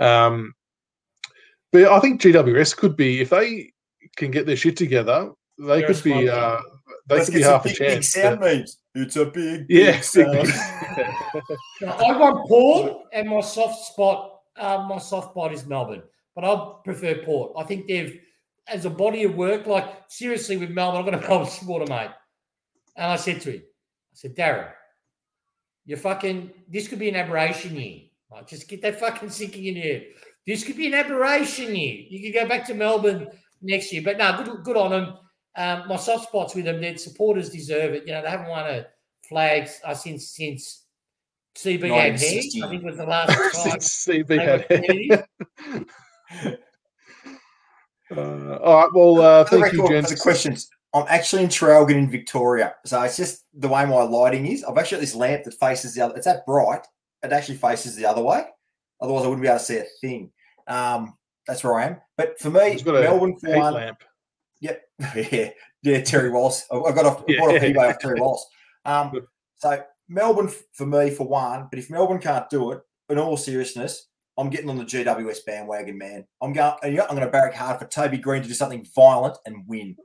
[0.00, 0.52] Um,
[1.70, 3.70] but I think GWS could be if they
[4.16, 6.60] can get their shit together, they They're could be smart uh,
[7.06, 8.08] they Let's could be half a big, big chance.
[8.08, 10.52] sound but- It's a big, yeah, big sound.
[11.86, 16.02] I want Port, and my soft spot, uh, my soft spot is Melbourne,
[16.34, 17.52] but I prefer Port.
[17.56, 18.20] I think they've,
[18.68, 22.10] as a body of work, like seriously with Melbourne, I've got a Melbourne supporter, mate,
[22.96, 24.70] and I said to him, I said, Darren,
[25.84, 28.02] you're fucking, this could be an aberration year.
[28.30, 30.02] Like, just get that fucking sinking in here.
[30.46, 32.04] This could be an aberration year.
[32.08, 33.28] You could go back to Melbourne
[33.62, 35.14] next year, but no, good, good on them.
[35.56, 38.06] Um, my soft spots with them, their supporters deserve it.
[38.06, 38.86] You know, they haven't won a
[39.28, 40.84] flags uh, since since
[41.56, 42.40] CB had hair.
[42.64, 43.80] I think was the last time.
[43.80, 45.28] Since CB
[46.38, 46.64] had.
[48.16, 48.88] Uh, all right.
[48.94, 50.68] Well, uh, For the thank you, record, for the questions.
[50.94, 52.74] I'm actually in Traralgon in Victoria.
[52.86, 54.62] So it's just the way my lighting is.
[54.64, 56.16] I've actually got this lamp that faces the other.
[56.16, 56.86] It's that bright.
[57.22, 58.44] It actually faces the other way.
[59.00, 60.30] Otherwise, I wouldn't be able to see a thing.
[60.68, 62.00] Um, that's where I am.
[62.16, 63.74] But for me, It's got a Melbourne for one.
[63.74, 63.98] lamp.
[64.60, 64.82] Yep.
[65.32, 65.50] yeah.
[65.82, 66.00] Yeah.
[66.02, 66.64] Terry Wallace.
[66.70, 67.68] I I got off, I bought off Yeah.
[67.70, 68.46] eBay off Terry Wallace.
[68.84, 71.66] Um, so Melbourne f- for me for one.
[71.70, 74.06] But if Melbourne can't do it, in all seriousness,
[74.36, 76.26] I'm getting on the GWS bandwagon, man.
[76.42, 76.74] I'm going.
[76.82, 79.96] I'm going to barrack hard for Toby Greene to do something violent and win.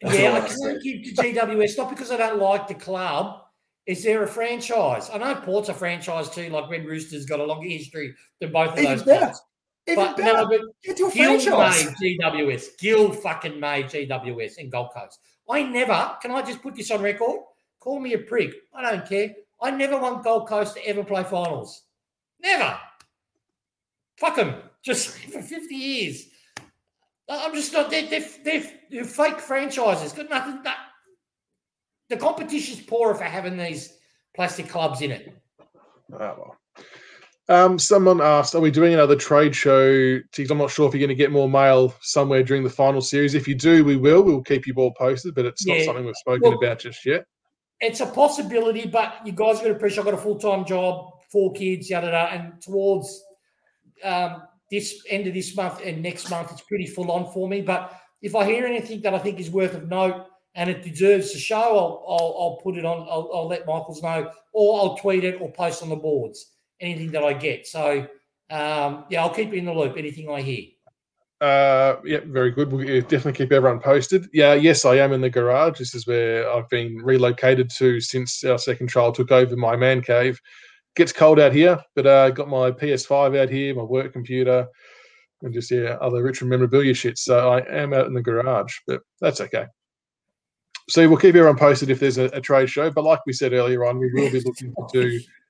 [0.00, 3.42] That's yeah, I can't give to GWS not because I don't like the club.
[3.86, 5.10] Is there a franchise?
[5.12, 6.48] I know Port's a franchise too.
[6.48, 9.24] Like Red Roosters got a longer history than both of Even those better.
[9.26, 9.42] clubs.
[9.86, 10.32] Even But better.
[10.38, 11.92] no, but Get to a Gill franchise.
[12.00, 12.78] made GWS.
[12.78, 15.20] Gill fucking made GWS in Gold Coast.
[15.50, 17.40] I never, can I just put this on record?
[17.80, 18.54] Call me a prick.
[18.74, 19.34] I don't care.
[19.60, 21.82] I never want Gold Coast to ever play finals.
[22.40, 22.78] Never.
[24.18, 24.54] Fuck them.
[24.84, 26.26] Just for 50 years.
[27.28, 30.12] I'm just not, they're, they're, they're, they're fake franchises.
[30.12, 30.62] Got nothing.
[30.62, 30.76] That,
[32.10, 33.96] the competition's poorer for having these
[34.36, 35.34] plastic clubs in it.
[36.12, 36.56] Oh, well.
[37.46, 40.18] Um, someone asked, "Are we doing another trade show?"
[40.50, 43.34] I'm not sure if you're going to get more mail somewhere during the final series.
[43.34, 44.22] If you do, we will.
[44.22, 47.26] We'll keep you all posted, but it's not something we've spoken Well- about just yet.
[47.80, 51.10] it's a possibility, but you guys got to appreciate I've got a full time job,
[51.30, 53.22] four kids, yada yada, and towards
[54.02, 57.60] um, this end of this month and next month, it's pretty full on for me.
[57.60, 57.92] But
[58.22, 61.38] if I hear anything that I think is worth of note and it deserves to
[61.38, 63.06] show, I'll, I'll, I'll put it on.
[63.08, 66.52] I'll, I'll let Michaels know, or I'll tweet it or post on the boards.
[66.80, 67.66] Anything that I get.
[67.66, 68.06] So
[68.50, 69.96] um, yeah, I'll keep you in the loop.
[69.96, 70.64] Anything I hear.
[71.40, 72.72] Uh, yeah, very good.
[72.72, 74.28] We'll definitely keep everyone posted.
[74.32, 75.78] Yeah, yes, I am in the garage.
[75.78, 80.00] This is where I've been relocated to since our second child took over my man
[80.00, 80.40] cave.
[80.96, 84.66] Gets cold out here, but uh, got my PS5 out here, my work computer,
[85.42, 87.18] and just yeah, other Richmond memorabilia shit.
[87.18, 89.66] So I am out in the garage, but that's okay.
[90.88, 92.90] So we'll keep everyone posted if there's a, a trade show.
[92.90, 95.20] But like we said earlier on, we will be looking to do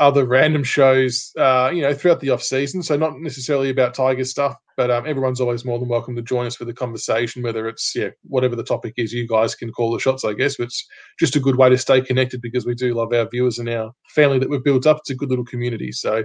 [0.00, 2.82] other random shows, uh, you know, throughout the off season.
[2.82, 6.46] So not necessarily about Tiger stuff, but um, everyone's always more than welcome to join
[6.46, 7.42] us for the conversation.
[7.42, 10.24] Whether it's yeah, whatever the topic is, you guys can call the shots.
[10.24, 10.86] I guess but it's
[11.18, 13.92] just a good way to stay connected because we do love our viewers and our
[14.14, 14.98] family that we've built up.
[14.98, 15.92] It's a good little community.
[15.92, 16.24] So.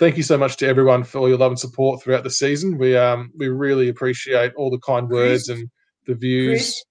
[0.00, 2.78] Thank you so much to everyone for all your love and support throughout the season.
[2.78, 5.68] We um we really appreciate all the kind words Chris- and
[6.06, 6.58] the views.
[6.60, 6.84] Chris,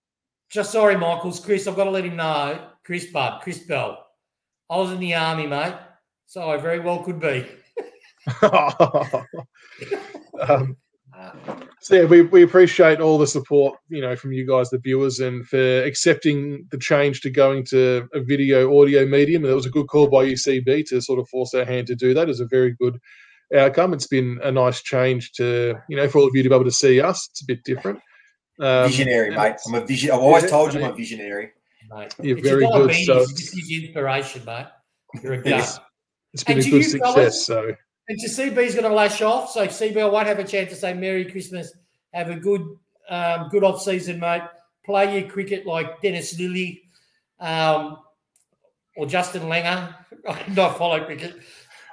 [0.49, 1.39] just sorry, Michaels.
[1.39, 2.60] Chris, I've got to let him know.
[2.84, 4.05] Chris Bud, Chris Bell.
[4.70, 5.74] I was in the army, mate.
[6.28, 7.47] So I very well could be.
[10.41, 10.75] um,
[11.80, 15.21] so yeah, we, we appreciate all the support, you know, from you guys, the viewers,
[15.21, 19.43] and for accepting the change to going to a video audio medium.
[19.43, 21.95] And it was a good call by UCB to sort of force our hand to
[21.95, 22.30] do that.
[22.30, 22.99] It's a very good
[23.55, 23.93] outcome.
[23.93, 26.65] It's been a nice change to, you know, for all of you to be able
[26.65, 27.30] to see us.
[27.32, 27.99] It's a bit different.
[28.59, 29.55] Um, visionary, mate.
[29.65, 30.11] I'm a vision.
[30.11, 31.51] I've always Yeah, told you I'm a visionary.
[31.89, 32.13] Mate.
[32.21, 34.67] You're It's very good, so it just gives inspiration, mate.
[35.23, 35.80] You're a Yes.
[36.28, 36.34] Gut.
[36.34, 37.13] It's been And a to good success.
[37.15, 37.75] fellas, So
[38.09, 40.93] And to CB's going to lash off, so CB won't have a chance to say
[40.93, 41.73] Merry Christmas.
[42.13, 42.61] Have a good,
[43.09, 44.43] um, good off season, mate.
[44.86, 46.82] Play your cricket like Dennis Lillee,
[47.39, 47.97] um,
[48.95, 49.93] or Justin Langer.
[50.30, 51.36] I don't follow cricket.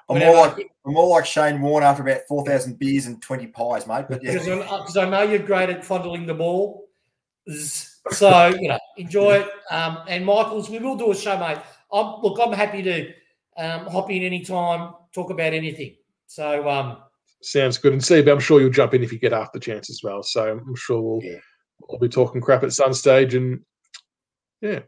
[0.09, 3.47] I'm more like I'm more like Shane Warne after about four thousand beers and twenty
[3.47, 4.05] pies, mate.
[4.09, 6.85] But because yeah, I, 'cause I know you're great at fondling the ball.
[8.11, 9.49] So you know, enjoy it.
[9.71, 11.59] Um, and Michaels, we will do a show, mate.
[11.93, 13.13] I'm, look, I'm happy to
[13.57, 15.97] um, hop in anytime, talk about anything.
[16.27, 16.99] So um,
[17.43, 17.93] sounds good.
[17.93, 20.23] And CB, I'm sure you'll jump in if you get half the chance as well.
[20.23, 21.39] So I'm sure we'll Yeah.
[21.89, 23.61] we'll be talking crap at some stage and
[24.61, 24.81] yeah.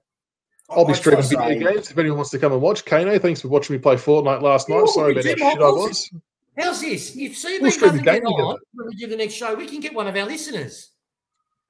[0.68, 2.84] I'll be streaming video say- games if anyone wants to come and watch.
[2.84, 4.88] Kano, thanks for watching me play Fortnite last night.
[4.88, 6.10] Sorry we about how did, shit I was.
[6.58, 7.16] how's this?
[7.16, 9.54] If CB We'll stream the doesn't get game on when we do the next show,
[9.54, 10.90] we can get one of our listeners.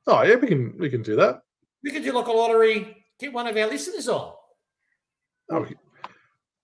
[0.06, 1.42] Oh yeah, we can we can do that.
[1.84, 3.04] We can do like a lottery.
[3.18, 4.32] get one of our listeners on.
[5.50, 5.66] Oh,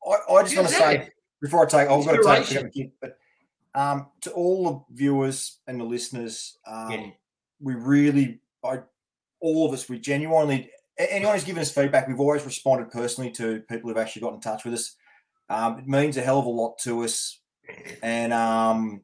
[0.07, 1.09] I, I just want to say
[1.40, 3.18] before I take, I've got to take, forget my kid, but
[3.74, 7.07] um, to all the viewers and the listeners, um, Yeah.
[7.61, 8.80] we really, I,
[9.40, 13.61] all of us, we genuinely, anyone who's given us feedback, we've always responded personally to
[13.68, 14.96] people who've actually got in touch with us.
[15.48, 17.38] Um, it means a hell of a lot to us,
[18.03, 19.03] and um,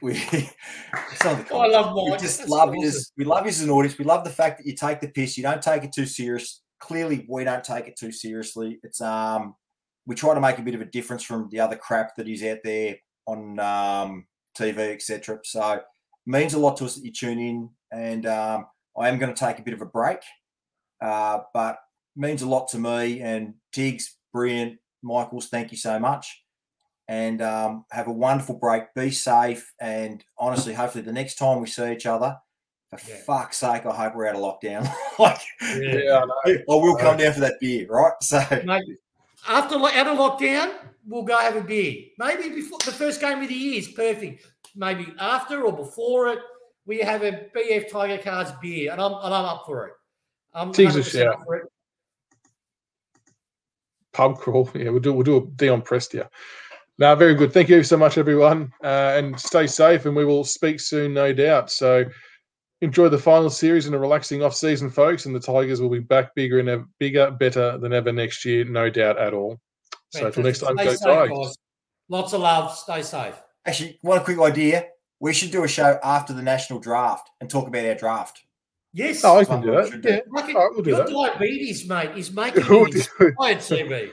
[0.00, 0.14] we.
[1.22, 2.86] some of the Oh, I love we just That's love you.
[2.86, 3.98] As, we love you as an audience.
[3.98, 5.36] We love the fact that you take the piss.
[5.36, 6.62] You don't take it too serious.
[6.78, 8.80] Clearly, we don't take it too seriously.
[8.82, 9.54] It's um,
[10.08, 12.42] we try to make a bit of a difference from the other crap that is
[12.42, 12.96] out there
[13.26, 14.26] on um,
[14.58, 15.38] TV, etc.
[15.44, 15.82] So it
[16.26, 18.66] means a lot to us that you tune in, and um,
[18.98, 20.20] I am going to take a bit of a break,
[21.02, 21.76] uh, but
[22.16, 23.20] means a lot to me.
[23.20, 26.42] And Tiggs, brilliant, Michaels, thank you so much,
[27.06, 28.84] and um, have a wonderful break.
[28.96, 32.34] Be safe, and honestly, hopefully, the next time we see each other.
[32.88, 33.16] For Yeah.
[33.26, 34.90] fuck's sake, I hope we're out of lockdown.
[35.18, 36.22] like, Yeah.
[36.22, 36.34] I know.
[36.46, 38.14] I will come down for that beer, right?
[38.22, 38.82] So, Mate,
[39.46, 40.74] after out of lockdown,
[41.06, 42.04] we'll go have a beer.
[42.18, 44.46] Maybe before the first game of the year is perfect.
[44.74, 46.38] Maybe after or before it,
[46.86, 49.92] we have a BF Tiger Cards beer, and I'm and I'm up for it.
[50.54, 51.34] I'm 100% shout.
[51.34, 51.66] up for it.
[54.12, 54.70] pub crawl.
[54.74, 56.28] Yeah, we'll do we'll do a Dion Prestia.
[56.98, 57.52] Now, very good.
[57.52, 60.04] Thank you so much, everyone, uh, and stay safe.
[60.04, 61.70] And we will speak soon, no doubt.
[61.70, 62.04] So,
[62.80, 65.26] enjoy the final series and a relaxing off season, folks.
[65.26, 68.64] And the Tigers will be back bigger and ever, bigger, better than ever next year,
[68.64, 69.58] no doubt at all.
[70.10, 71.06] So, until next time, Fantastic.
[71.06, 71.38] go safe, Tigers.
[71.48, 71.56] guys.
[72.08, 72.74] Lots of love.
[72.76, 73.34] Stay safe.
[73.66, 74.86] actually, one quick idea.
[75.20, 78.40] We should do a show after the national draft and talk about our draft.
[78.94, 79.22] Yes.
[79.24, 80.00] Oh, I can do that.
[80.00, 80.08] do.
[80.08, 81.12] Yeah, Like it- we'll do your that.
[81.12, 84.10] diabetes, mate, is making We'll you do- inspired, CB.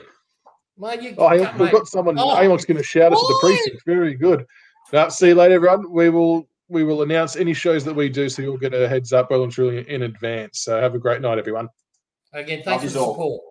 [0.78, 1.72] Mate, you, Oh, hang cut, we've mate.
[1.72, 2.18] got someone.
[2.18, 2.34] Oh.
[2.36, 3.82] Amok's going to shout us at the precinct.
[3.86, 4.44] Very good.
[4.92, 5.90] Now, see you later, everyone.
[5.90, 9.12] We will we will announce any shows that we do, so you'll get a heads
[9.12, 10.60] up well and truly in advance.
[10.60, 11.68] So have a great night, everyone.
[12.32, 13.12] Again, Love thanks for yous the all.
[13.14, 13.42] support.